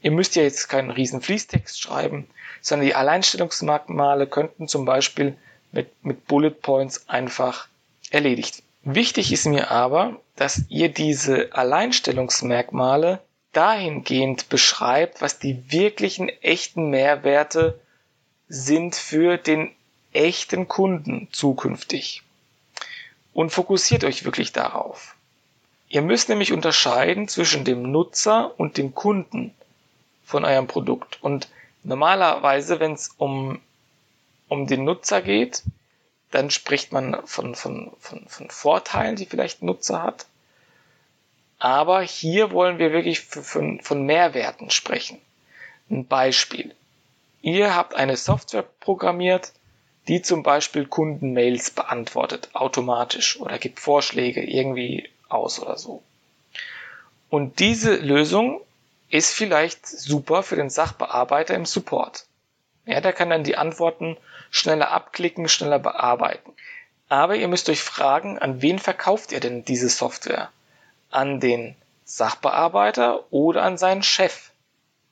Ihr 0.00 0.12
müsst 0.12 0.36
ja 0.36 0.44
jetzt 0.44 0.68
keinen 0.68 0.92
riesen 0.92 1.20
Fließtext 1.20 1.80
schreiben, 1.80 2.28
sondern 2.60 2.86
die 2.86 2.94
Alleinstellungsmerkmale 2.94 4.28
könnten 4.28 4.68
zum 4.68 4.84
Beispiel 4.84 5.36
mit, 5.72 5.88
mit 6.04 6.28
Bullet 6.28 6.52
Points 6.52 7.08
einfach 7.08 7.66
erledigt. 8.10 8.62
Wichtig 8.84 9.32
ist 9.32 9.46
mir 9.46 9.72
aber, 9.72 10.20
dass 10.36 10.62
ihr 10.68 10.88
diese 10.88 11.52
Alleinstellungsmerkmale 11.52 13.18
dahingehend 13.56 14.48
beschreibt, 14.48 15.20
was 15.20 15.38
die 15.38 15.72
wirklichen 15.72 16.28
echten 16.28 16.90
Mehrwerte 16.90 17.78
sind 18.48 18.94
für 18.94 19.38
den 19.38 19.70
echten 20.12 20.68
Kunden 20.68 21.28
zukünftig. 21.32 22.22
Und 23.32 23.50
fokussiert 23.50 24.04
euch 24.04 24.24
wirklich 24.24 24.52
darauf. 24.52 25.14
Ihr 25.88 26.02
müsst 26.02 26.28
nämlich 26.28 26.52
unterscheiden 26.52 27.28
zwischen 27.28 27.64
dem 27.64 27.90
Nutzer 27.90 28.58
und 28.58 28.76
dem 28.76 28.94
Kunden 28.94 29.54
von 30.24 30.44
eurem 30.44 30.66
Produkt. 30.66 31.22
Und 31.22 31.48
normalerweise, 31.84 32.80
wenn 32.80 32.92
es 32.92 33.14
um, 33.16 33.60
um 34.48 34.66
den 34.66 34.84
Nutzer 34.84 35.22
geht, 35.22 35.62
dann 36.30 36.50
spricht 36.50 36.92
man 36.92 37.24
von, 37.26 37.54
von, 37.54 37.92
von, 38.00 38.26
von 38.26 38.50
Vorteilen, 38.50 39.16
die 39.16 39.26
vielleicht 39.26 39.62
Nutzer 39.62 40.02
hat. 40.02 40.26
Aber 41.58 42.02
hier 42.02 42.50
wollen 42.50 42.78
wir 42.78 42.92
wirklich 42.92 43.20
von, 43.20 43.80
von 43.80 44.04
Mehrwerten 44.04 44.70
sprechen. 44.70 45.20
Ein 45.90 46.06
Beispiel. 46.06 46.74
Ihr 47.40 47.74
habt 47.74 47.94
eine 47.94 48.16
Software 48.16 48.64
programmiert, 48.80 49.52
die 50.08 50.22
zum 50.22 50.42
Beispiel 50.42 50.86
Kundenmails 50.86 51.70
beantwortet, 51.70 52.50
automatisch 52.52 53.40
oder 53.40 53.58
gibt 53.58 53.80
Vorschläge 53.80 54.42
irgendwie 54.42 55.08
aus 55.28 55.60
oder 55.60 55.78
so. 55.78 56.02
Und 57.28 57.58
diese 57.58 57.96
Lösung 57.96 58.60
ist 59.08 59.32
vielleicht 59.34 59.86
super 59.86 60.42
für 60.42 60.56
den 60.56 60.70
Sachbearbeiter 60.70 61.54
im 61.54 61.66
Support. 61.66 62.26
Ja, 62.84 63.00
der 63.00 63.12
kann 63.12 63.30
dann 63.30 63.44
die 63.44 63.56
Antworten 63.56 64.16
schneller 64.50 64.90
abklicken, 64.90 65.48
schneller 65.48 65.78
bearbeiten. 65.78 66.52
Aber 67.08 67.36
ihr 67.36 67.48
müsst 67.48 67.68
euch 67.68 67.82
fragen, 67.82 68.38
an 68.38 68.62
wen 68.62 68.78
verkauft 68.78 69.32
ihr 69.32 69.40
denn 69.40 69.64
diese 69.64 69.88
Software? 69.88 70.50
An 71.10 71.40
den 71.40 71.74
Sachbearbeiter 72.04 73.24
oder 73.32 73.62
an 73.62 73.78
seinen 73.78 74.02
Chef. 74.02 74.50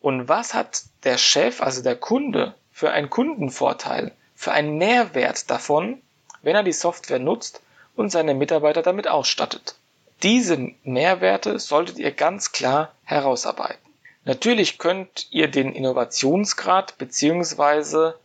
Und 0.00 0.28
was 0.28 0.54
hat 0.54 0.82
der 1.04 1.18
Chef, 1.18 1.60
also 1.60 1.82
der 1.82 1.96
Kunde, 1.96 2.54
für 2.72 2.90
einen 2.90 3.10
Kundenvorteil, 3.10 4.12
für 4.34 4.52
einen 4.52 4.78
Mehrwert 4.78 5.50
davon, 5.50 6.00
wenn 6.42 6.56
er 6.56 6.62
die 6.62 6.72
Software 6.72 7.18
nutzt 7.18 7.62
und 7.96 8.10
seine 8.10 8.34
Mitarbeiter 8.34 8.82
damit 8.82 9.08
ausstattet? 9.08 9.76
Diese 10.22 10.72
Mehrwerte 10.84 11.58
solltet 11.58 11.98
ihr 11.98 12.12
ganz 12.12 12.52
klar 12.52 12.92
herausarbeiten. 13.04 13.84
Natürlich 14.24 14.78
könnt 14.78 15.26
ihr 15.30 15.48
den 15.48 15.72
Innovationsgrad 15.72 16.96
beziehungsweise 16.96 18.18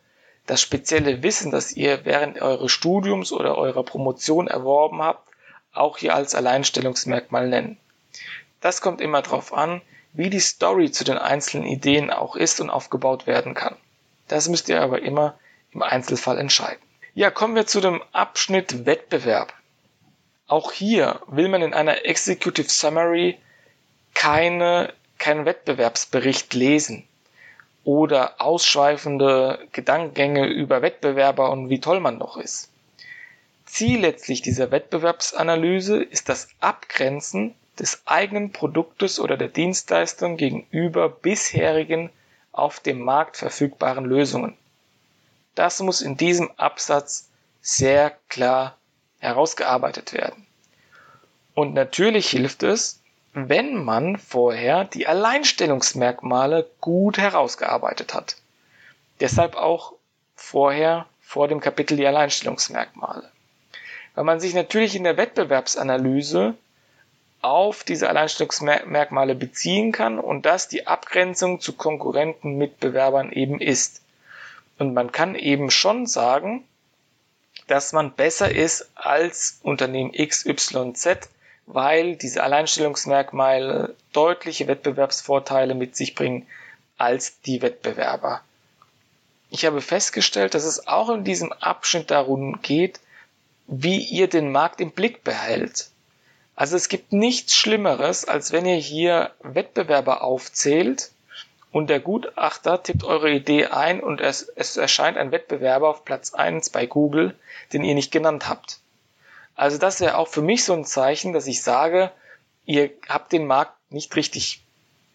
das 0.45 0.61
spezielle 0.61 1.21
Wissen, 1.23 1.51
das 1.51 1.73
ihr 1.73 2.05
während 2.05 2.41
eures 2.41 2.71
Studiums 2.71 3.31
oder 3.31 3.57
eurer 3.57 3.83
Promotion 3.83 4.47
erworben 4.47 5.01
habt, 5.01 5.28
auch 5.73 5.97
hier 5.97 6.15
als 6.15 6.35
Alleinstellungsmerkmal 6.35 7.47
nennen. 7.47 7.77
Das 8.61 8.81
kommt 8.81 9.01
immer 9.01 9.21
darauf 9.21 9.53
an, 9.53 9.81
wie 10.13 10.29
die 10.29 10.39
Story 10.39 10.91
zu 10.91 11.03
den 11.03 11.17
einzelnen 11.17 11.67
Ideen 11.67 12.11
auch 12.11 12.35
ist 12.35 12.59
und 12.59 12.69
aufgebaut 12.69 13.27
werden 13.27 13.53
kann. 13.53 13.75
Das 14.27 14.49
müsst 14.49 14.69
ihr 14.69 14.81
aber 14.81 15.01
immer 15.01 15.37
im 15.71 15.83
Einzelfall 15.83 16.37
entscheiden. 16.37 16.81
Ja, 17.13 17.31
kommen 17.31 17.55
wir 17.55 17.67
zu 17.67 17.81
dem 17.81 18.01
Abschnitt 18.11 18.85
Wettbewerb. 18.85 19.53
Auch 20.47 20.71
hier 20.71 21.21
will 21.27 21.47
man 21.47 21.61
in 21.61 21.73
einer 21.73 22.05
Executive 22.05 22.69
Summary 22.69 23.37
keine, 24.13 24.93
keinen 25.17 25.45
Wettbewerbsbericht 25.45 26.53
lesen 26.53 27.07
oder 27.83 28.41
ausschweifende 28.41 29.67
Gedankengänge 29.71 30.47
über 30.47 30.81
Wettbewerber 30.81 31.51
und 31.51 31.69
wie 31.69 31.79
toll 31.79 31.99
man 31.99 32.19
doch 32.19 32.37
ist. 32.37 32.69
Ziel 33.69 33.99
letztlich 33.99 34.41
dieser 34.41 34.71
Wettbewerbsanalyse 34.71 36.01
ist 36.01 36.27
das 36.27 36.47
Abgrenzen 36.59 37.53
des 37.77 38.01
eigenen 38.05 38.51
Produktes 38.51 39.19
oder 39.19 39.37
der 39.37 39.47
Dienstleistung 39.47 40.37
gegenüber 40.37 41.07
bisherigen 41.07 42.09
auf 42.51 42.79
dem 42.79 42.99
Markt 42.99 43.37
verfügbaren 43.37 44.05
Lösungen. 44.05 44.57
Das 45.53 45.79
muss 45.81 46.01
in 46.01 46.17
diesem 46.17 46.49
Absatz 46.57 47.29
sehr 47.61 48.17
klar 48.27 48.75
herausgearbeitet 49.19 50.13
werden. 50.13 50.47
Und 51.53 51.75
natürlich 51.75 52.27
hilft 52.27 52.63
es, 52.63 53.01
wenn 53.33 53.75
man 53.83 54.17
vorher 54.17 54.83
die 54.85 55.05
Alleinstellungsmerkmale 55.05 56.67
gut 56.81 57.19
herausgearbeitet 57.19 58.15
hat. 58.15 58.35
Deshalb 59.19 59.55
auch 59.55 59.93
vorher 60.35 61.05
vor 61.21 61.47
dem 61.47 61.59
Kapitel 61.59 61.97
die 61.97 62.07
Alleinstellungsmerkmale 62.07 63.29
weil 64.19 64.25
man 64.25 64.41
sich 64.41 64.53
natürlich 64.53 64.97
in 64.97 65.05
der 65.05 65.15
Wettbewerbsanalyse 65.15 66.53
auf 67.39 67.85
diese 67.85 68.09
Alleinstellungsmerkmale 68.09 69.33
beziehen 69.33 69.93
kann 69.93 70.19
und 70.19 70.45
das 70.45 70.67
die 70.67 70.87
Abgrenzung 70.87 71.61
zu 71.61 71.71
Konkurrenten, 71.71 72.57
Mitbewerbern 72.57 73.31
eben 73.31 73.61
ist. 73.61 74.01
Und 74.77 74.93
man 74.93 75.13
kann 75.13 75.35
eben 75.35 75.71
schon 75.71 76.05
sagen, 76.05 76.65
dass 77.67 77.93
man 77.93 78.11
besser 78.11 78.53
ist 78.53 78.89
als 78.93 79.61
Unternehmen 79.63 80.11
XYZ, 80.11 81.29
weil 81.65 82.17
diese 82.17 82.43
Alleinstellungsmerkmale 82.43 83.95
deutliche 84.11 84.67
Wettbewerbsvorteile 84.67 85.75
mit 85.75 85.95
sich 85.95 86.13
bringen 86.13 86.45
als 86.97 87.39
die 87.39 87.61
Wettbewerber. 87.61 88.41
Ich 89.49 89.63
habe 89.63 89.79
festgestellt, 89.79 90.55
dass 90.55 90.65
es 90.65 90.89
auch 90.89 91.09
in 91.09 91.23
diesem 91.23 91.53
Abschnitt 91.53 92.11
darum 92.11 92.61
geht, 92.61 92.99
wie 93.71 93.99
ihr 93.99 94.27
den 94.27 94.51
Markt 94.51 94.81
im 94.81 94.91
Blick 94.91 95.23
behält. 95.23 95.89
Also 96.55 96.75
es 96.75 96.89
gibt 96.89 97.13
nichts 97.13 97.55
Schlimmeres, 97.55 98.25
als 98.25 98.51
wenn 98.51 98.65
ihr 98.65 98.75
hier 98.77 99.31
Wettbewerber 99.41 100.23
aufzählt 100.23 101.11
und 101.71 101.89
der 101.89 101.99
Gutachter 101.99 102.81
tippt 102.81 103.03
eure 103.03 103.29
Idee 103.31 103.67
ein 103.67 104.01
und 104.01 104.21
es, 104.21 104.41
es 104.55 104.75
erscheint 104.75 105.17
ein 105.17 105.31
Wettbewerber 105.31 105.87
auf 105.87 106.03
Platz 106.03 106.33
eins 106.33 106.71
bei 106.71 106.87
Google, 106.87 107.35
den 107.71 107.83
ihr 107.83 107.93
nicht 107.93 108.11
genannt 108.11 108.49
habt. 108.49 108.79
Also 109.55 109.77
das 109.77 110.01
wäre 110.01 110.17
auch 110.17 110.27
für 110.27 110.41
mich 110.41 110.63
so 110.63 110.73
ein 110.73 110.83
Zeichen, 110.83 111.31
dass 111.31 111.45
ich 111.45 111.61
sage, 111.61 112.11
ihr 112.65 112.89
habt 113.07 113.31
den 113.31 113.45
Markt 113.45 113.75
nicht 113.91 114.15
richtig 114.15 114.63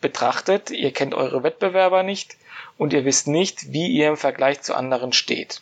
betrachtet, 0.00 0.70
ihr 0.70 0.92
kennt 0.92 1.14
eure 1.14 1.42
Wettbewerber 1.42 2.04
nicht 2.04 2.36
und 2.78 2.92
ihr 2.92 3.04
wisst 3.04 3.26
nicht, 3.26 3.72
wie 3.72 3.88
ihr 3.88 4.08
im 4.08 4.16
Vergleich 4.16 4.60
zu 4.62 4.74
anderen 4.74 5.12
steht. 5.12 5.60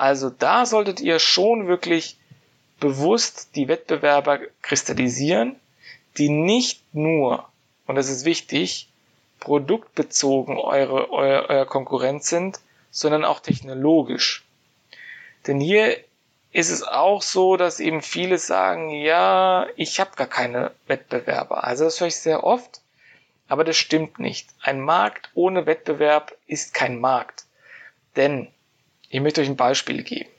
Also 0.00 0.30
da 0.30 0.64
solltet 0.64 1.02
ihr 1.02 1.18
schon 1.18 1.68
wirklich 1.68 2.16
bewusst 2.80 3.54
die 3.54 3.68
Wettbewerber 3.68 4.40
kristallisieren, 4.62 5.56
die 6.16 6.30
nicht 6.30 6.82
nur, 6.94 7.46
und 7.86 7.96
das 7.96 8.08
ist 8.08 8.24
wichtig, 8.24 8.88
produktbezogen 9.40 10.56
eure, 10.56 11.10
euer, 11.10 11.50
euer 11.50 11.66
Konkurrent 11.66 12.24
sind, 12.24 12.60
sondern 12.90 13.26
auch 13.26 13.40
technologisch. 13.40 14.46
Denn 15.46 15.60
hier 15.60 15.98
ist 16.50 16.70
es 16.70 16.82
auch 16.82 17.20
so, 17.20 17.58
dass 17.58 17.78
eben 17.78 18.00
viele 18.00 18.38
sagen, 18.38 18.88
ja, 18.88 19.66
ich 19.76 20.00
habe 20.00 20.16
gar 20.16 20.28
keine 20.28 20.70
Wettbewerber. 20.86 21.64
Also 21.64 21.84
das 21.84 22.00
höre 22.00 22.08
ich 22.08 22.16
sehr 22.16 22.42
oft, 22.42 22.80
aber 23.48 23.64
das 23.64 23.76
stimmt 23.76 24.18
nicht. 24.18 24.48
Ein 24.62 24.80
Markt 24.80 25.28
ohne 25.34 25.66
Wettbewerb 25.66 26.34
ist 26.46 26.72
kein 26.72 26.98
Markt. 27.00 27.44
Denn, 28.16 28.48
ich 29.10 29.20
möchte 29.20 29.42
euch 29.42 29.48
ein 29.48 29.56
Beispiel 29.56 30.02
geben. 30.02 30.30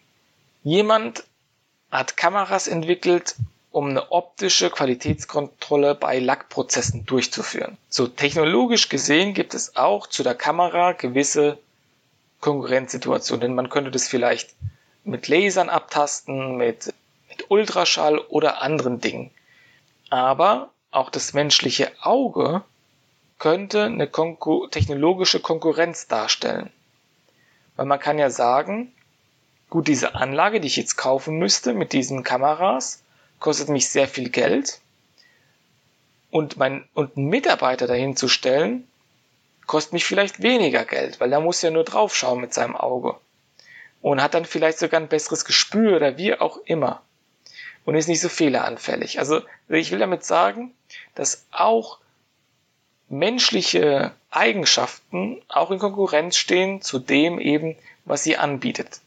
Jemand 0.63 1.25
hat 1.91 2.17
Kameras 2.17 2.67
entwickelt, 2.67 3.35
um 3.71 3.89
eine 3.89 4.11
optische 4.11 4.69
Qualitätskontrolle 4.69 5.93
bei 5.93 6.19
Lackprozessen 6.19 7.05
durchzuführen. 7.05 7.77
So 7.89 8.07
technologisch 8.07 8.89
gesehen 8.89 9.33
gibt 9.33 9.53
es 9.53 9.75
auch 9.75 10.07
zu 10.07 10.23
der 10.23 10.35
Kamera 10.35 10.93
gewisse 10.93 11.57
Konkurrenzsituationen, 12.39 13.41
denn 13.41 13.55
man 13.55 13.69
könnte 13.69 13.91
das 13.91 14.07
vielleicht 14.07 14.55
mit 15.03 15.27
Lasern 15.27 15.69
abtasten, 15.69 16.57
mit, 16.57 16.93
mit 17.29 17.49
Ultraschall 17.49 18.19
oder 18.19 18.61
anderen 18.61 18.99
Dingen. 18.99 19.31
Aber 20.09 20.71
auch 20.91 21.09
das 21.09 21.33
menschliche 21.33 21.91
Auge 22.01 22.63
könnte 23.37 23.83
eine 23.83 24.07
Konkur 24.07 24.69
technologische 24.69 25.39
Konkurrenz 25.39 26.07
darstellen. 26.07 26.71
Weil 27.81 27.87
man 27.87 27.99
kann 27.99 28.19
ja 28.19 28.29
sagen, 28.29 28.93
gut, 29.71 29.87
diese 29.87 30.13
Anlage, 30.13 30.61
die 30.61 30.67
ich 30.67 30.75
jetzt 30.75 30.97
kaufen 30.97 31.39
müsste 31.39 31.73
mit 31.73 31.93
diesen 31.93 32.21
Kameras, 32.21 33.01
kostet 33.39 33.69
mich 33.69 33.89
sehr 33.89 34.07
viel 34.07 34.29
Geld. 34.29 34.81
Und, 36.29 36.57
mein, 36.57 36.87
und 36.93 37.17
einen 37.17 37.29
Mitarbeiter 37.29 37.87
dahin 37.87 38.15
zu 38.15 38.27
stellen, 38.27 38.87
kostet 39.65 39.93
mich 39.93 40.05
vielleicht 40.05 40.43
weniger 40.43 40.85
Geld, 40.85 41.19
weil 41.19 41.33
er 41.33 41.39
muss 41.39 41.63
ja 41.63 41.71
nur 41.71 41.83
draufschauen 41.83 42.39
mit 42.39 42.53
seinem 42.53 42.75
Auge. 42.75 43.15
Und 44.03 44.21
hat 44.21 44.35
dann 44.35 44.45
vielleicht 44.45 44.77
sogar 44.77 44.99
ein 45.01 45.07
besseres 45.07 45.43
Gespür 45.43 45.95
oder 45.95 46.19
wie 46.19 46.39
auch 46.39 46.59
immer. 46.65 47.01
Und 47.83 47.95
ist 47.95 48.07
nicht 48.07 48.21
so 48.21 48.29
fehleranfällig. 48.29 49.17
Also 49.17 49.41
ich 49.69 49.91
will 49.91 49.97
damit 49.97 50.23
sagen, 50.23 50.75
dass 51.15 51.47
auch 51.49 51.97
menschliche 53.11 54.11
Eigenschaften 54.29 55.41
auch 55.47 55.71
in 55.71 55.79
Konkurrenz 55.79 56.37
stehen 56.37 56.81
zu 56.81 56.99
dem 56.99 57.39
eben, 57.39 57.75
was 58.05 58.23
sie 58.23 58.37
anbietet. 58.37 59.01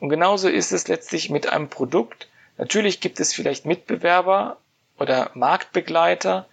Und 0.00 0.08
genauso 0.08 0.48
ist 0.48 0.72
es 0.72 0.88
letztlich 0.88 1.30
mit 1.30 1.48
einem 1.48 1.68
Produkt, 1.68 2.28
Natürlich 2.56 3.00
gibt 3.00 3.20
es 3.20 3.34
vielleicht 3.34 3.66
Mitbewerber 3.66 4.58
oder 4.98 5.30
Marktbegleiter, 5.34 6.46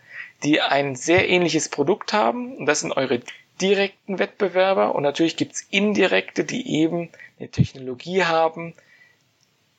die 0.44 0.62
ein 0.62 0.96
sehr 0.96 1.30
ähnliches 1.30 1.70
Produkt 1.70 2.14
haben. 2.14 2.58
Und 2.58 2.66
das 2.66 2.80
sind 2.80 2.92
eure 2.92 3.22
direkten 3.62 4.18
Wettbewerber. 4.18 4.96
Und 4.96 5.04
natürlich 5.04 5.38
gibt 5.38 5.54
es 5.54 5.68
indirekte, 5.70 6.44
die 6.44 6.82
eben 6.82 7.10
eine 7.40 7.50
Technologie 7.50 8.24
haben, 8.24 8.74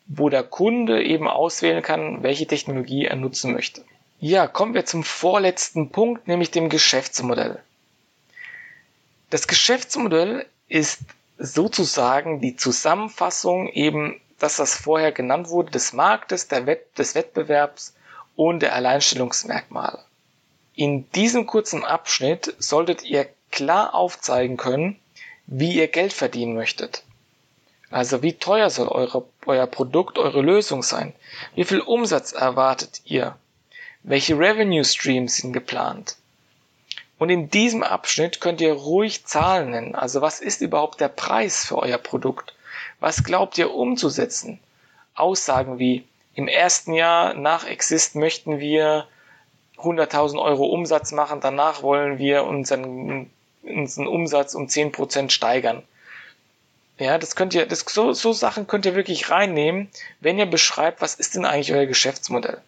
wo 0.07 0.29
der 0.29 0.45
Kunde 0.45 1.03
eben 1.03 1.27
auswählen 1.27 1.83
kann, 1.83 2.23
welche 2.23 2.47
Technologie 2.47 3.07
er 3.07 3.17
nutzen 3.17 3.53
möchte. 3.53 3.85
Ja, 4.25 4.47
kommen 4.47 4.73
wir 4.73 4.87
zum 4.87 5.03
vorletzten 5.03 5.91
Punkt, 5.91 6.29
nämlich 6.29 6.51
dem 6.51 6.69
Geschäftsmodell. 6.69 7.61
Das 9.31 9.49
Geschäftsmodell 9.49 10.47
ist 10.69 11.01
sozusagen 11.39 12.41
die 12.41 12.57
Zusammenfassung 12.57 13.69
eben 13.69 14.21
dass 14.43 14.57
das 14.57 14.75
vorher 14.75 15.13
genannt 15.13 15.51
wurde, 15.51 15.71
des 15.71 15.93
Marktes, 15.93 16.51
Wett 16.51 16.99
des 16.99 17.15
Wettbewerbs 17.15 17.95
und 18.35 18.59
der 18.59 18.75
Alleinstellungsmerkmale. 18.75 20.01
In 20.75 21.09
diesem 21.13 21.47
kurzen 21.47 21.85
Abschnitt 21.85 22.53
solltet 22.59 23.05
ihr 23.05 23.29
klar 23.53 23.95
aufzeigen 23.95 24.57
können, 24.57 24.99
wie 25.47 25.75
ihr 25.75 25.87
Geld 25.87 26.13
verdienen 26.13 26.55
möchtet. 26.55 27.05
Also 27.89 28.23
wie 28.25 28.33
teuer 28.33 28.69
soll 28.69 28.89
eure, 28.89 29.25
euer 29.47 29.69
Produkt, 29.69 30.19
eure 30.19 30.43
Lösung 30.43 30.83
sein? 30.83 31.13
Wie 31.55 31.65
viel 31.65 31.81
Umsatz 31.81 32.33
erwartet 32.33 33.03
ihr? 33.05 33.37
Welche 34.05 34.38
Revenue 34.38 34.85
Streams 34.85 35.37
sind 35.37 35.53
geplant? 35.53 36.17
Und 37.19 37.31
in 37.31 37.51
diesem 37.51 37.85
Abschnitt 37.85 38.41
könnt 38.41 38.61
ihr 38.61 38.73
ruhig 38.73 39.25
Zahlen 39.27 39.71
nennen. 39.71 39.95
Also 39.95 40.21
was 40.21 40.41
ist 40.41 40.61
überhaupt 40.61 41.01
der 41.01 41.09
Preis 41.09 41.65
für 41.65 41.79
euer 41.79 41.99
Produkt? 41.99 42.53
Was 42.99 43.23
glaubt 43.23 43.59
ihr 43.59 43.73
umzusetzen? 43.73 44.59
Aussagen 45.15 45.79
wie, 45.79 46.05
im 46.35 46.49
ersten 46.49 46.95
Jahr 46.95 47.35
nach 47.35 47.65
Exist 47.65 48.17
möchten 48.17 48.59
wir 48.59 49.07
100.000 49.79 50.43
Euro 50.43 50.67
Umsatz 50.67 51.12
machen, 51.12 51.41
danach 51.41 51.83
wollen 51.83 52.19
wir 52.19 52.45
unseren, 52.45 53.31
unseren 53.62 54.07
Umsatz 54.07 54.55
um 54.55 54.67
10% 54.67 55.31
steigern. 55.31 55.83
Ja, 56.99 57.19
das 57.19 57.37
könnt 57.37 57.55
ihr, 57.55 57.67
das, 57.67 57.85
so, 57.88 58.12
so 58.12 58.33
Sachen 58.33 58.67
könnt 58.67 58.87
ihr 58.87 58.95
wirklich 58.95 59.31
reinnehmen, 59.31 59.91
wenn 60.21 60.38
ihr 60.38 60.47
beschreibt, 60.47 61.01
was 61.01 61.15
ist 61.15 61.35
denn 61.35 61.45
eigentlich 61.45 61.73
euer 61.73 61.87
Geschäftsmodell. 61.87 62.61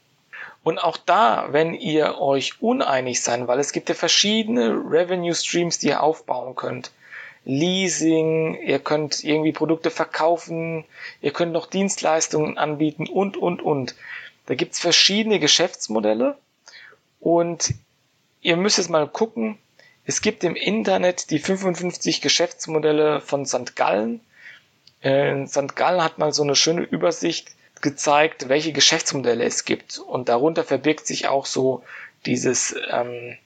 Und 0.64 0.79
auch 0.79 0.96
da, 0.96 1.48
wenn 1.50 1.74
ihr 1.74 2.18
euch 2.18 2.62
uneinig 2.62 3.22
seid, 3.22 3.46
weil 3.46 3.61
es 3.61 3.72
gibt 3.72 3.90
ja 3.90 3.94
verschiedene 3.94 4.70
Revenue 4.70 5.35
Streams, 5.35 5.79
die 5.79 5.88
ihr 5.88 6.03
aufbauen 6.03 6.57
könnt. 6.57 6.90
Leasing, 7.44 8.59
ihr 8.62 8.79
könnt 8.79 9.22
irgendwie 9.22 9.53
Produkte 9.53 9.90
verkaufen, 9.90 10.87
ihr 11.20 11.33
könnt 11.33 11.53
noch 11.53 11.66
Dienstleistungen 11.66 12.57
anbieten 12.57 13.07
und, 13.07 13.37
und, 13.37 13.61
und. 13.61 13.94
Da 14.46 14.55
gibt's 14.55 14.81
verschiedene 14.81 15.38
Geschäftsmodelle 15.38 16.38
und 17.20 17.74
ihr 18.40 18.57
müsst 18.57 18.79
jetzt 18.79 18.88
mal 18.88 19.07
gucken, 19.07 19.59
es 20.07 20.22
gibt 20.22 20.44
im 20.44 20.57
Internet 20.57 21.31
die 21.31 21.38
55 21.38 22.22
Geschäftsmodelle 22.22 23.20
von 23.20 23.44
St. 23.44 23.77
Gallen. 23.77 24.20
Äh, 25.03 25.46
St. 25.46 25.77
Gallen 25.77 26.03
hat 26.03 26.16
mal 26.16 26.33
so 26.33 26.42
eine 26.42 26.57
schöne 26.57 26.83
Übersicht 26.83 27.55
gezeigt, 27.85 28.49
welche 28.49 28.73
Geschäftsmodelle 28.73 29.44
es 29.44 29.64
gibt. 29.64 29.99
Und 29.99 30.29
darunter 30.29 30.64
verbirgt 30.64 31.07
sich 31.07 31.29
auch 31.29 31.47
so 31.47 31.85
dieses 32.27 32.75
ähm, 32.90 33.38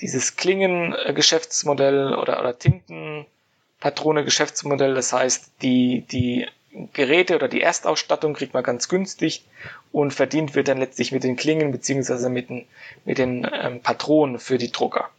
dieses 0.00 0.36
Klingen-Geschäftsmodell 0.36 2.14
oder, 2.14 2.40
oder 2.40 2.58
Tintenpatrone-Geschäftsmodell. 2.58 4.94
Das 4.94 5.12
heißt, 5.12 5.50
die, 5.62 6.06
die 6.10 6.46
Geräte 6.92 7.36
oder 7.36 7.46
die 7.48 7.60
Erstausstattung 7.60 8.34
kriegt 8.34 8.54
man 8.54 8.64
ganz 8.64 8.88
günstig 8.88 9.44
und 9.92 10.12
verdient 10.12 10.54
wird 10.54 10.68
dann 10.68 10.78
letztlich 10.78 11.12
mit 11.12 11.22
den 11.22 11.36
Klingen 11.36 11.70
beziehungsweise 11.70 12.28
mit 12.28 12.50
den, 12.50 12.66
mit 13.04 13.18
den 13.18 13.48
ähm, 13.52 13.80
Patronen 13.80 14.40
für 14.40 14.58
die 14.58 14.72
Drucker. 14.72 15.10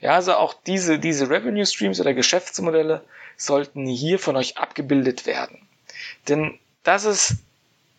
Ja, 0.00 0.14
also 0.14 0.32
auch 0.34 0.54
diese, 0.66 0.98
diese 0.98 1.28
Revenue 1.28 1.66
Streams 1.66 2.00
oder 2.00 2.14
Geschäftsmodelle 2.14 3.04
sollten 3.36 3.86
hier 3.86 4.18
von 4.18 4.36
euch 4.36 4.56
abgebildet 4.56 5.26
werden. 5.26 5.58
Denn 6.28 6.58
das 6.82 7.04
ist 7.04 7.36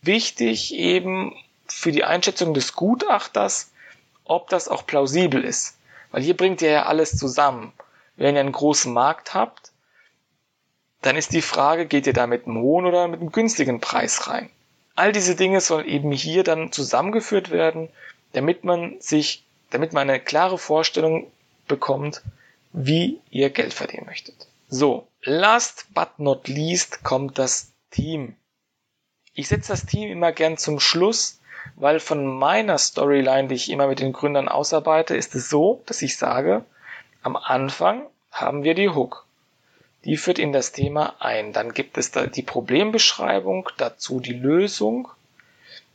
wichtig 0.01 0.73
eben 0.73 1.35
für 1.67 1.91
die 1.91 2.03
Einschätzung 2.03 2.53
des 2.53 2.73
Gutachters, 2.73 3.71
ob 4.25 4.49
das 4.49 4.67
auch 4.67 4.85
plausibel 4.85 5.43
ist. 5.43 5.77
Weil 6.11 6.23
hier 6.23 6.35
bringt 6.35 6.61
ihr 6.61 6.71
ja 6.71 6.85
alles 6.85 7.15
zusammen. 7.17 7.73
Wenn 8.15 8.35
ihr 8.35 8.41
einen 8.41 8.51
großen 8.51 8.91
Markt 8.93 9.33
habt, 9.33 9.71
dann 11.01 11.15
ist 11.15 11.33
die 11.33 11.41
Frage, 11.41 11.85
geht 11.85 12.05
ihr 12.05 12.13
da 12.13 12.27
mit 12.27 12.45
einem 12.45 12.57
hohen 12.57 12.85
oder 12.85 13.07
mit 13.07 13.21
einem 13.21 13.31
günstigen 13.31 13.79
Preis 13.79 14.27
rein? 14.27 14.49
All 14.95 15.11
diese 15.11 15.35
Dinge 15.35 15.61
sollen 15.61 15.87
eben 15.87 16.11
hier 16.11 16.43
dann 16.43 16.71
zusammengeführt 16.71 17.49
werden, 17.49 17.89
damit 18.33 18.63
man 18.63 18.99
sich, 18.99 19.43
damit 19.71 19.93
man 19.93 20.09
eine 20.09 20.19
klare 20.19 20.57
Vorstellung 20.57 21.27
bekommt, 21.67 22.21
wie 22.73 23.19
ihr 23.31 23.49
Geld 23.49 23.73
verdienen 23.73 24.05
möchtet. 24.05 24.47
So, 24.69 25.07
last 25.23 25.87
but 25.93 26.19
not 26.19 26.47
least 26.47 27.03
kommt 27.03 27.39
das 27.39 27.71
Team. 27.89 28.35
Ich 29.33 29.47
setze 29.47 29.71
das 29.71 29.85
Team 29.85 30.11
immer 30.11 30.31
gern 30.31 30.57
zum 30.57 30.79
Schluss, 30.79 31.39
weil 31.75 31.99
von 31.99 32.25
meiner 32.25 32.77
Storyline, 32.77 33.47
die 33.47 33.55
ich 33.55 33.69
immer 33.69 33.87
mit 33.87 33.99
den 33.99 34.13
Gründern 34.13 34.49
ausarbeite, 34.49 35.15
ist 35.15 35.35
es 35.35 35.49
so, 35.49 35.81
dass 35.85 36.01
ich 36.01 36.17
sage, 36.17 36.65
am 37.21 37.35
Anfang 37.35 38.05
haben 38.31 38.63
wir 38.63 38.73
die 38.73 38.89
Hook. 38.89 39.25
Die 40.03 40.17
führt 40.17 40.39
in 40.39 40.51
das 40.51 40.71
Thema 40.71 41.15
ein. 41.19 41.53
Dann 41.53 41.73
gibt 41.73 41.97
es 41.97 42.11
da 42.11 42.25
die 42.25 42.41
Problembeschreibung, 42.41 43.69
dazu 43.77 44.19
die 44.19 44.33
Lösung. 44.33 45.07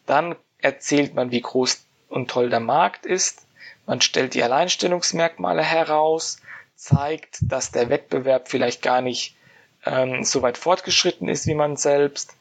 Dann 0.06 0.36
erzählt 0.58 1.14
man, 1.14 1.30
wie 1.30 1.40
groß 1.40 1.84
und 2.08 2.30
toll 2.30 2.48
der 2.48 2.60
Markt 2.60 3.04
ist. 3.04 3.46
Man 3.84 4.00
stellt 4.00 4.34
die 4.34 4.42
Alleinstellungsmerkmale 4.42 5.62
heraus, 5.62 6.40
zeigt, 6.76 7.38
dass 7.42 7.72
der 7.72 7.90
Wettbewerb 7.90 8.48
vielleicht 8.48 8.80
gar 8.82 9.00
nicht 9.00 9.36
ähm, 9.84 10.24
so 10.24 10.42
weit 10.42 10.56
fortgeschritten 10.56 11.28
ist 11.28 11.46
wie 11.46 11.54
man 11.54 11.76
selbst 11.76 12.34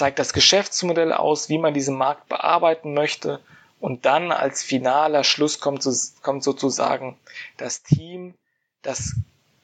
zeigt 0.00 0.18
das 0.18 0.32
Geschäftsmodell 0.32 1.12
aus, 1.12 1.50
wie 1.50 1.58
man 1.58 1.74
diesen 1.74 1.94
Markt 1.94 2.26
bearbeiten 2.30 2.94
möchte. 2.94 3.38
Und 3.80 4.06
dann 4.06 4.32
als 4.32 4.62
finaler 4.62 5.24
Schluss 5.24 5.60
kommt, 5.60 5.86
kommt 6.22 6.42
sozusagen 6.42 7.18
das 7.58 7.82
Team, 7.82 8.32
das 8.80 9.14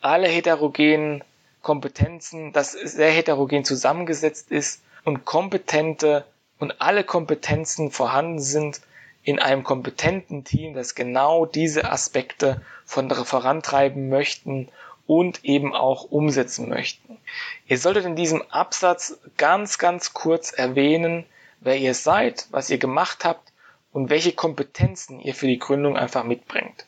alle 0.02 0.28
heterogenen 0.28 1.24
Kompetenzen, 1.62 2.52
das 2.52 2.72
sehr 2.72 3.10
heterogen 3.10 3.64
zusammengesetzt 3.64 4.50
ist 4.50 4.82
und 5.04 5.24
kompetente 5.24 6.26
und 6.58 6.82
alle 6.82 7.02
Kompetenzen 7.02 7.90
vorhanden 7.90 8.38
sind 8.38 8.82
in 9.22 9.38
einem 9.38 9.64
kompetenten 9.64 10.44
Team, 10.44 10.74
das 10.74 10.94
genau 10.94 11.46
diese 11.46 11.90
Aspekte 11.90 12.60
von 12.84 13.10
vorantreiben 13.10 14.10
möchten 14.10 14.68
und 15.06 15.44
eben 15.44 15.74
auch 15.74 16.04
umsetzen 16.04 16.68
möchten. 16.68 17.18
Ihr 17.66 17.78
solltet 17.78 18.04
in 18.04 18.16
diesem 18.16 18.42
Absatz 18.50 19.18
ganz, 19.36 19.78
ganz 19.78 20.12
kurz 20.12 20.52
erwähnen, 20.52 21.24
wer 21.60 21.76
ihr 21.76 21.94
seid, 21.94 22.46
was 22.50 22.70
ihr 22.70 22.78
gemacht 22.78 23.24
habt 23.24 23.52
und 23.92 24.10
welche 24.10 24.32
Kompetenzen 24.32 25.20
ihr 25.20 25.34
für 25.34 25.46
die 25.46 25.58
Gründung 25.58 25.96
einfach 25.96 26.24
mitbringt. 26.24 26.86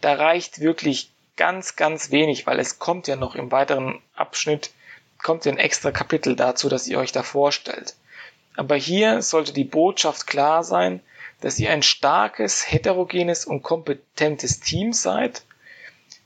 Da 0.00 0.14
reicht 0.14 0.60
wirklich 0.60 1.10
ganz, 1.36 1.76
ganz 1.76 2.10
wenig, 2.10 2.46
weil 2.46 2.58
es 2.58 2.78
kommt 2.78 3.06
ja 3.06 3.16
noch 3.16 3.34
im 3.34 3.52
weiteren 3.52 4.00
Abschnitt, 4.14 4.70
kommt 5.22 5.44
ja 5.44 5.52
ein 5.52 5.58
extra 5.58 5.90
Kapitel 5.90 6.36
dazu, 6.36 6.68
dass 6.68 6.86
ihr 6.86 6.98
euch 6.98 7.12
da 7.12 7.22
vorstellt. 7.22 7.94
Aber 8.56 8.76
hier 8.76 9.22
sollte 9.22 9.52
die 9.52 9.64
Botschaft 9.64 10.26
klar 10.26 10.64
sein, 10.64 11.00
dass 11.40 11.58
ihr 11.58 11.70
ein 11.70 11.82
starkes, 11.82 12.70
heterogenes 12.70 13.44
und 13.44 13.62
kompetentes 13.62 14.60
Team 14.60 14.92
seid, 14.92 15.42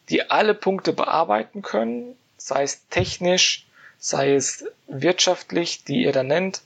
die 0.09 0.31
alle 0.31 0.55
Punkte 0.55 0.93
bearbeiten 0.93 1.62
können, 1.62 2.17
sei 2.37 2.62
es 2.62 2.87
technisch, 2.88 3.67
sei 3.99 4.35
es 4.35 4.67
wirtschaftlich, 4.87 5.85
die 5.85 6.03
ihr 6.03 6.12
da 6.12 6.23
nennt, 6.23 6.62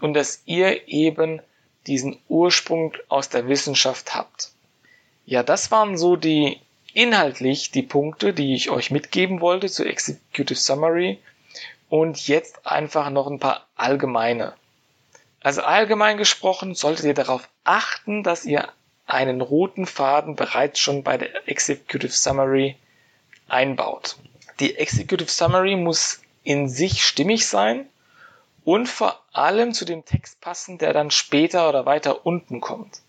und 0.00 0.14
dass 0.14 0.42
ihr 0.44 0.86
eben 0.88 1.40
diesen 1.86 2.18
Ursprung 2.28 2.94
aus 3.08 3.28
der 3.28 3.48
Wissenschaft 3.48 4.14
habt. 4.14 4.50
Ja, 5.26 5.42
das 5.42 5.70
waren 5.70 5.96
so 5.96 6.16
die 6.16 6.60
inhaltlich 6.92 7.70
die 7.70 7.82
Punkte, 7.82 8.32
die 8.32 8.54
ich 8.54 8.70
euch 8.70 8.90
mitgeben 8.90 9.40
wollte 9.40 9.68
zur 9.68 9.86
Executive 9.86 10.58
Summary 10.58 11.18
und 11.88 12.26
jetzt 12.28 12.66
einfach 12.66 13.10
noch 13.10 13.26
ein 13.26 13.40
paar 13.40 13.66
allgemeine. 13.76 14.54
Also 15.40 15.62
allgemein 15.62 16.16
gesprochen 16.16 16.74
solltet 16.74 17.04
ihr 17.04 17.14
darauf 17.14 17.48
achten, 17.64 18.22
dass 18.22 18.44
ihr 18.44 18.68
einen 19.14 19.40
roten 19.40 19.86
Faden 19.86 20.34
bereits 20.34 20.80
schon 20.80 21.04
bei 21.04 21.16
der 21.16 21.48
Executive 21.48 22.12
Summary 22.12 22.76
einbaut. 23.48 24.16
Die 24.58 24.76
Executive 24.76 25.30
Summary 25.30 25.76
muss 25.76 26.20
in 26.42 26.68
sich 26.68 27.04
stimmig 27.04 27.46
sein 27.46 27.86
und 28.64 28.88
vor 28.88 29.22
allem 29.32 29.72
zu 29.72 29.84
dem 29.84 30.04
Text 30.04 30.40
passen, 30.40 30.78
der 30.78 30.92
dann 30.92 31.12
später 31.12 31.68
oder 31.68 31.86
weiter 31.86 32.26
unten 32.26 32.60
kommt. 32.60 33.00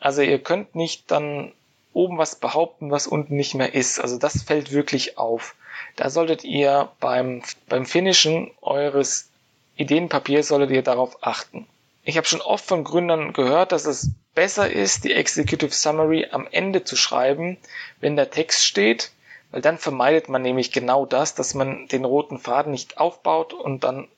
Also 0.00 0.22
ihr 0.22 0.38
könnt 0.38 0.76
nicht 0.76 1.10
dann 1.10 1.52
oben 1.92 2.16
was 2.16 2.36
behaupten, 2.36 2.92
was 2.92 3.08
unten 3.08 3.34
nicht 3.34 3.54
mehr 3.54 3.74
ist. 3.74 3.98
Also 3.98 4.16
das 4.16 4.44
fällt 4.44 4.70
wirklich 4.70 5.18
auf. 5.18 5.56
Da 5.96 6.08
solltet 6.08 6.44
ihr 6.44 6.88
beim, 7.00 7.42
beim 7.68 7.84
Finishen 7.84 8.52
eures 8.60 9.28
Ideenpapiers 9.76 10.48
solltet 10.48 10.70
ihr 10.70 10.82
darauf 10.82 11.22
achten. 11.24 11.66
Ich 12.08 12.16
habe 12.16 12.26
schon 12.26 12.40
oft 12.40 12.64
von 12.64 12.84
Gründern 12.84 13.34
gehört, 13.34 13.70
dass 13.70 13.84
es 13.84 14.12
besser 14.34 14.72
ist, 14.72 15.04
die 15.04 15.12
Executive 15.12 15.72
Summary 15.72 16.28
am 16.30 16.48
Ende 16.50 16.82
zu 16.82 16.96
schreiben, 16.96 17.58
wenn 18.00 18.16
der 18.16 18.30
Text 18.30 18.64
steht, 18.64 19.12
weil 19.50 19.60
dann 19.60 19.76
vermeidet 19.76 20.30
man 20.30 20.40
nämlich 20.40 20.72
genau 20.72 21.04
das, 21.04 21.34
dass 21.34 21.52
man 21.52 21.86
den 21.88 22.06
roten 22.06 22.38
Faden 22.38 22.72
nicht 22.72 22.96
aufbaut 22.96 23.52
und 23.52 23.84
dann 23.84 24.08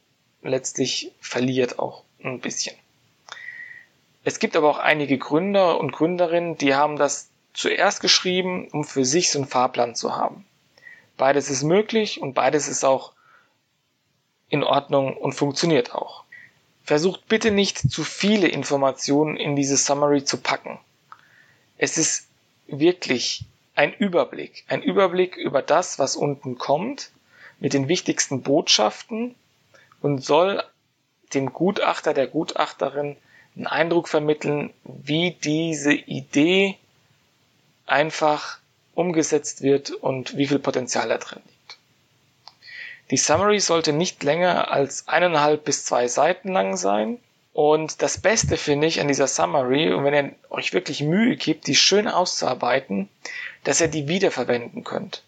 letztlich 0.40 1.10
verliert 1.20 1.80
auch 1.80 2.04
ein 2.22 2.38
bisschen. 2.38 2.76
Es 4.22 4.38
gibt 4.38 4.54
aber 4.54 4.70
auch 4.70 4.78
einige 4.78 5.18
Gründer 5.18 5.80
und 5.80 5.90
Gründerinnen, 5.90 6.56
die 6.56 6.76
haben 6.76 6.96
das 6.96 7.28
zuerst 7.54 8.00
geschrieben, 8.00 8.68
um 8.70 8.84
für 8.84 9.04
sich 9.04 9.32
so 9.32 9.40
einen 9.40 9.48
Fahrplan 9.48 9.96
zu 9.96 10.14
haben. 10.14 10.46
Beides 11.16 11.50
ist 11.50 11.64
möglich 11.64 12.22
und 12.22 12.34
beides 12.34 12.68
ist 12.68 12.84
auch 12.84 13.14
in 14.48 14.62
Ordnung 14.62 15.16
und 15.16 15.32
funktioniert 15.32 15.92
auch. 15.92 16.22
Versucht 16.90 17.28
bitte 17.28 17.52
nicht 17.52 17.78
zu 17.78 18.02
viele 18.02 18.48
Informationen 18.48 19.36
in 19.36 19.54
diese 19.54 19.76
Summary 19.76 20.24
zu 20.24 20.38
packen. 20.38 20.80
Es 21.78 21.96
ist 21.96 22.26
wirklich 22.66 23.44
ein 23.76 23.94
Überblick, 23.94 24.64
ein 24.66 24.82
Überblick 24.82 25.36
über 25.36 25.62
das, 25.62 26.00
was 26.00 26.16
unten 26.16 26.58
kommt, 26.58 27.12
mit 27.60 27.74
den 27.74 27.86
wichtigsten 27.86 28.42
Botschaften 28.42 29.36
und 30.02 30.24
soll 30.24 30.64
dem 31.32 31.52
Gutachter, 31.52 32.12
der 32.12 32.26
Gutachterin 32.26 33.16
einen 33.54 33.68
Eindruck 33.68 34.08
vermitteln, 34.08 34.74
wie 34.82 35.30
diese 35.44 35.92
Idee 35.92 36.76
einfach 37.86 38.58
umgesetzt 38.94 39.62
wird 39.62 39.92
und 39.92 40.36
wie 40.36 40.48
viel 40.48 40.58
Potenzial 40.58 41.08
da 41.08 41.18
drin 41.18 41.42
liegt. 41.46 41.59
Die 43.10 43.16
Summary 43.16 43.58
sollte 43.58 43.92
nicht 43.92 44.22
länger 44.22 44.70
als 44.70 45.08
eineinhalb 45.08 45.64
bis 45.64 45.84
zwei 45.84 46.06
Seiten 46.06 46.52
lang 46.52 46.76
sein. 46.76 47.18
Und 47.52 48.02
das 48.02 48.20
Beste 48.20 48.56
finde 48.56 48.86
ich 48.86 49.00
an 49.00 49.08
dieser 49.08 49.26
Summary, 49.26 49.92
und 49.92 50.04
wenn 50.04 50.14
ihr 50.14 50.34
euch 50.50 50.72
wirklich 50.72 51.02
Mühe 51.02 51.36
gibt, 51.36 51.66
die 51.66 51.74
schön 51.74 52.06
auszuarbeiten, 52.06 53.08
dass 53.64 53.80
ihr 53.80 53.88
die 53.88 54.06
wiederverwenden 54.06 54.84
könnt. 54.84 55.24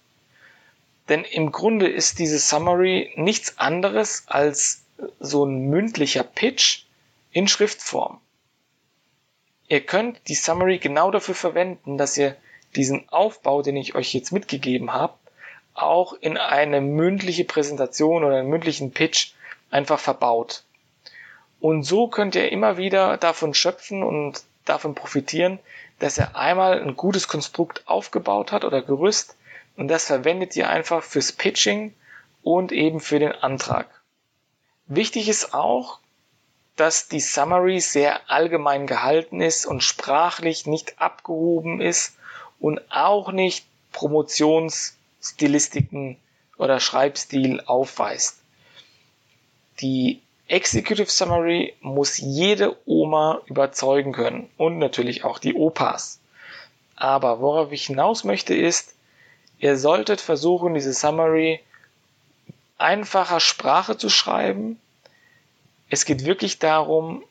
Denn 1.09 1.25
im 1.25 1.51
Grunde 1.51 1.89
ist 1.89 2.21
diese 2.21 2.39
Summary 2.39 3.13
nichts 3.17 3.59
anderes 3.59 4.23
als 4.29 4.85
so 5.19 5.45
ein 5.45 5.69
mündlicher 5.69 6.23
Pitch 6.23 6.85
in 7.33 7.49
Schriftform. 7.49 8.21
Ihr 9.67 9.81
könnt 9.81 10.21
die 10.29 10.37
Summary 10.37 10.79
genau 10.79 11.11
dafür 11.11 11.35
verwenden, 11.35 11.99
dass 11.99 12.17
ihr 12.17 12.37
diesen 12.77 13.09
Aufbau, 13.09 13.63
den 13.63 13.77
ich 13.77 13.97
euch 13.97 14.15
jetzt 14.15 14.31
mitgegeben 14.31 14.93
habe, 14.93 15.15
auch 15.75 16.15
in 16.15 16.37
eine 16.37 16.81
mündliche 16.81 17.45
Präsentation 17.45 18.25
oder 18.25 18.37
einen 18.37 18.49
mündlichen 18.49 18.93
Pitch 18.93 19.33
einfach 19.71 19.99
verbaut. 19.99 20.65
Und 21.61 21.85
so 21.85 22.09
könnt 22.09 22.35
ihr 22.35 22.51
immer 22.51 22.77
wieder 22.77 23.17
davon 23.17 23.55
schöpfen 23.55 24.03
und 24.03 24.43
davon 24.65 24.95
profitieren, 24.95 25.59
dass 25.99 26.19
er 26.19 26.37
einmal 26.37 26.81
ein 26.81 26.97
gutes 26.97 27.29
Konstrukt 27.29 27.83
aufgebaut 27.87 28.53
hat 28.53 28.65
oder 28.65 28.83
Gerüst 28.83 29.37
und 29.77 29.89
das 29.89 30.07
verwendet 30.07 30.57
ihr 30.57 30.69
einfach 30.69 31.03
fürs 31.03 31.33
Pitching 31.33 31.95
und 32.43 32.73
eben 32.73 33.01
für 33.01 33.19
den 33.19 33.33
Antrag. 33.33 33.89
Wichtig 34.87 35.29
ist 35.29 35.55
auch, 35.55 36.01
dass 36.77 37.09
die 37.09 37.21
Summary 37.21 37.81
sehr 37.81 38.31
allgemein 38.31 38.87
gehalten 38.87 39.41
ist 39.41 39.67
und 39.67 39.83
sprachlich 39.83 40.67
nicht 40.67 41.01
abgehoben 41.01 41.81
ist 41.81 42.17
und 42.59 42.81
auch 42.91 43.31
nicht 43.31 43.67
Promotionsstilistiken 45.23 46.17
oder 46.59 46.81
Schreibstil 46.81 47.61
aufweist. 47.65 48.43
Die 49.81 50.21
Executive 50.49 51.11
Summary 51.11 51.75
muss 51.81 52.19
jede 52.19 52.77
Oma 52.87 53.41
überzeugen 53.47 54.13
können 54.13 54.51
und 54.59 54.79
natürlich 54.79 55.25
auch 55.25 55.39
die 55.39 55.55
Opas. 55.55 56.19
Aber 56.97 57.41
worauf 57.41 57.73
ich 57.73 57.87
hinaus 57.87 58.25
möchte 58.25 58.55
ist, 58.55 58.95
ihr 59.59 59.79
solltet 59.79 60.21
versuchen, 60.21 60.75
diese 60.75 60.93
Summary 60.93 61.61
einfacher 62.77 63.41
Sprache 63.41 63.97
zu 63.97 64.09
schreiben. 64.09 64.81
Es 65.89 66.05
geht 66.05 66.25
wirklich 66.25 66.59
darum, 66.59 67.23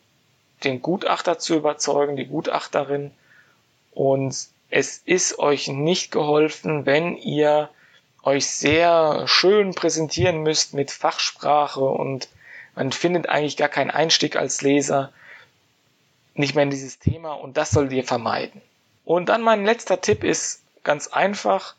den 0.63 0.81
Gutachter 0.81 1.39
zu 1.39 1.55
überzeugen, 1.55 2.15
die 2.15 2.27
Gutachterin 2.27 3.11
und 3.91 4.47
es 4.69 5.01
ist 5.03 5.39
euch 5.39 5.67
nicht 5.67 6.11
geholfen, 6.11 6.85
wenn 6.85 7.17
ihr 7.17 7.69
euch 8.23 8.47
sehr 8.47 9.27
schön 9.27 9.73
präsentieren 9.73 10.43
müsst 10.43 10.73
mit 10.73 10.91
Fachsprache 10.91 11.81
und 11.81 12.29
man 12.75 12.91
findet 12.91 13.27
eigentlich 13.29 13.57
gar 13.57 13.69
keinen 13.69 13.91
Einstieg 13.91 14.35
als 14.35 14.61
Leser 14.61 15.11
nicht 16.33 16.55
mehr 16.55 16.63
in 16.63 16.69
dieses 16.69 16.99
Thema 16.99 17.33
und 17.33 17.57
das 17.57 17.71
solltet 17.71 17.93
ihr 17.93 18.03
vermeiden. 18.03 18.61
Und 19.03 19.29
dann 19.29 19.41
mein 19.41 19.65
letzter 19.65 19.99
Tipp 19.99 20.23
ist 20.23 20.63
ganz 20.83 21.07
einfach. 21.07 21.75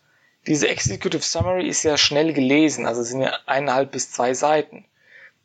Diese 0.47 0.69
Executive 0.69 1.23
Summary 1.23 1.69
ist 1.69 1.85
ja 1.85 1.97
schnell 1.97 2.33
gelesen, 2.33 2.87
also 2.87 3.03
sind 3.03 3.23
ja 3.23 3.39
eineinhalb 3.47 3.93
bis 3.93 4.11
zwei 4.11 4.35
Seiten. 4.35 4.85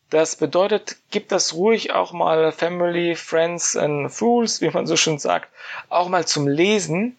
Das 0.09 0.35
bedeutet, 0.35 0.97
gibt 1.11 1.31
das 1.31 1.53
ruhig 1.53 1.91
auch 1.91 2.13
mal 2.13 2.51
Family, 2.51 3.15
Friends 3.15 3.75
and 3.75 4.11
Fools, 4.11 4.61
wie 4.61 4.69
man 4.69 4.87
so 4.87 4.95
schön 4.95 5.19
sagt, 5.19 5.49
auch 5.89 6.09
mal 6.09 6.25
zum 6.25 6.47
Lesen 6.47 7.15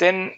denn 0.00 0.32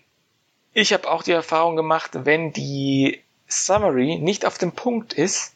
ich 0.72 0.92
habe 0.92 1.10
auch 1.10 1.22
die 1.22 1.32
Erfahrung 1.32 1.76
gemacht, 1.76 2.10
wenn 2.24 2.52
die 2.52 3.22
Summary 3.46 4.18
nicht 4.18 4.44
auf 4.44 4.58
dem 4.58 4.72
Punkt 4.72 5.12
ist, 5.12 5.54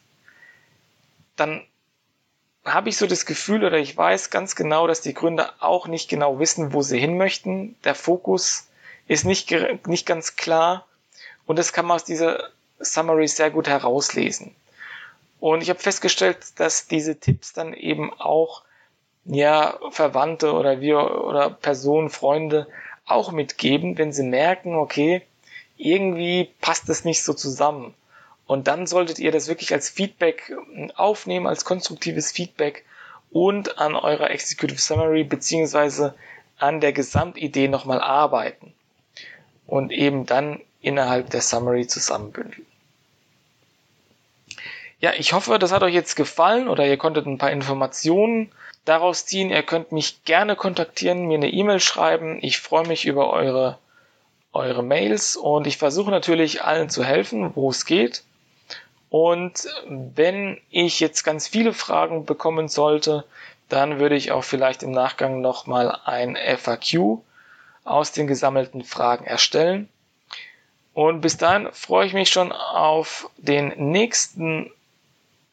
dann 1.35 1.65
habe 2.65 2.89
ich 2.89 2.97
so 2.97 3.07
das 3.07 3.25
Gefühl 3.25 3.63
oder 3.63 3.77
ich 3.77 3.95
weiß 3.95 4.29
ganz 4.29 4.55
genau, 4.55 4.87
dass 4.87 5.01
die 5.01 5.13
Gründer 5.13 5.53
auch 5.59 5.87
nicht 5.87 6.09
genau 6.09 6.39
wissen, 6.39 6.73
wo 6.73 6.81
sie 6.81 6.99
hin 6.99 7.17
möchten. 7.17 7.75
Der 7.83 7.95
Fokus 7.95 8.67
ist 9.07 9.25
nicht, 9.25 9.53
nicht 9.85 10.05
ganz 10.05 10.35
klar 10.35 10.85
und 11.45 11.59
das 11.59 11.73
kann 11.73 11.85
man 11.85 11.95
aus 11.95 12.05
dieser 12.05 12.49
Summary 12.79 13.27
sehr 13.27 13.51
gut 13.51 13.67
herauslesen. 13.67 14.55
Und 15.39 15.61
ich 15.61 15.69
habe 15.69 15.79
festgestellt, 15.79 16.37
dass 16.57 16.87
diese 16.87 17.19
Tipps 17.19 17.51
dann 17.51 17.73
eben 17.73 18.13
auch 18.13 18.63
ja 19.25 19.77
Verwandte 19.91 20.53
oder 20.53 20.79
wir 20.79 21.25
oder 21.25 21.49
Personen, 21.49 22.09
Freunde 22.09 22.67
auch 23.05 23.31
mitgeben, 23.31 23.97
wenn 23.97 24.13
sie 24.13 24.23
merken, 24.23 24.75
okay, 24.75 25.21
irgendwie 25.77 26.49
passt 26.61 26.89
es 26.89 27.05
nicht 27.05 27.23
so 27.23 27.33
zusammen. 27.33 27.93
Und 28.45 28.67
dann 28.67 28.87
solltet 28.87 29.19
ihr 29.19 29.31
das 29.31 29.47
wirklich 29.47 29.73
als 29.73 29.89
Feedback 29.89 30.51
ähm, 30.75 30.91
aufnehmen, 30.95 31.47
als 31.47 31.65
konstruktives 31.65 32.31
Feedback 32.31 32.85
und 33.31 33.79
an 33.79 33.95
eurer 33.95 34.29
Executive 34.29 34.79
Summary 34.79 35.23
beziehungsweise 35.23 36.13
an 36.57 36.81
der 36.81 36.93
Gesamtidee 36.93 37.67
nochmal 37.67 37.99
arbeiten 37.99 38.73
und 39.65 39.91
eben 39.91 40.25
dann 40.25 40.59
innerhalb 40.81 41.29
der 41.29 41.41
Summary 41.41 41.87
zusammenbündeln. 41.87 42.65
Ja, 44.99 45.11
ich 45.17 45.33
hoffe, 45.33 45.59
das 45.59 45.71
hat 45.71 45.83
euch 45.83 45.93
jetzt 45.93 46.15
gefallen 46.15 46.69
oder 46.69 46.85
ihr 46.85 46.97
konntet 46.97 47.25
ein 47.25 47.37
paar 47.37 47.51
Informationen 47.51 48.51
daraus 48.85 49.25
ziehen. 49.25 49.49
Ihr 49.49 49.63
könnt 49.63 49.91
mich 49.91 50.23
gerne 50.25 50.55
kontaktieren, 50.55 51.25
mir 51.27 51.37
eine 51.37 51.49
E-Mail 51.49 51.79
schreiben. 51.79 52.39
Ich 52.41 52.59
freue 52.59 52.87
mich 52.87 53.05
über 53.05 53.31
eure, 53.31 53.77
eure 54.51 54.83
Mails 54.83 55.35
und 55.35 55.67
ich 55.67 55.77
versuche 55.77 56.11
natürlich 56.11 56.63
allen 56.63 56.89
zu 56.89 57.03
helfen, 57.03 57.55
wo 57.55 57.69
es 57.69 57.85
geht. 57.85 58.23
Und 59.09 59.67
wenn 59.87 60.59
ich 60.71 60.99
jetzt 60.99 61.23
ganz 61.23 61.47
viele 61.47 61.73
Fragen 61.73 62.25
bekommen 62.25 62.67
sollte, 62.67 63.25
dann 63.69 63.99
würde 63.99 64.15
ich 64.15 64.31
auch 64.31 64.43
vielleicht 64.43 64.83
im 64.83 64.91
Nachgang 64.91 65.41
nochmal 65.41 65.99
ein 66.05 66.35
FAQ 66.35 67.19
aus 67.83 68.11
den 68.11 68.27
gesammelten 68.27 68.83
Fragen 68.83 69.25
erstellen. 69.25 69.89
Und 70.93 71.21
bis 71.21 71.37
dahin 71.37 71.69
freue 71.71 72.05
ich 72.05 72.13
mich 72.13 72.29
schon 72.29 72.51
auf 72.51 73.29
den 73.37 73.73
nächsten 73.91 74.71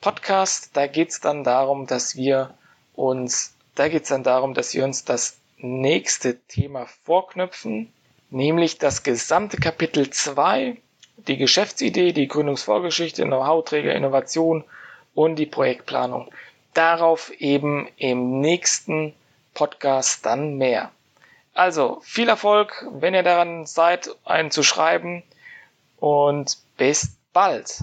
Podcast. 0.01 0.70
Da 0.74 0.87
geht 0.87 1.11
es 1.11 1.20
dann 1.20 1.45
darum, 1.45 1.87
dass 1.87 2.16
wir 2.16 2.55
uns, 2.95 3.55
da 3.74 3.88
geht 3.88 4.05
es 4.05 4.09
dann 4.09 4.22
darum, 4.22 4.55
dass 4.55 4.74
wir 4.74 4.84
uns 4.84 5.05
das 5.05 5.38
nächste 5.59 6.38
Thema 6.41 6.86
vorknüpfen, 7.05 7.93
nämlich 8.30 8.78
das 8.78 9.03
gesamte 9.03 9.59
Kapitel 9.59 10.11
2, 10.11 10.76
die 11.16 11.36
Geschäftsidee, 11.36 12.12
die 12.12 12.28
Gründungsvorgeschichte, 12.28 13.24
Know-how-Träger, 13.24 13.95
Innovation 13.95 14.64
und 15.14 15.36
die 15.36 15.47
Projektplanung. 15.47 16.30
Darauf 16.74 17.30
eben 17.38 17.88
im 17.97 18.41
nächsten 18.41 19.14
Podcast 19.55 20.24
dann 20.24 20.57
mehr. 20.57 20.91
Also 21.53 22.01
viel 22.03 22.28
Erfolg, 22.28 22.86
wenn 22.93 23.14
ihr 23.14 23.22
daran 23.22 23.66
seid, 23.66 24.09
einen 24.24 24.51
zu 24.51 24.62
schreiben 24.62 25.22
und 25.99 26.59
bis 26.76 27.16
bald. 27.32 27.80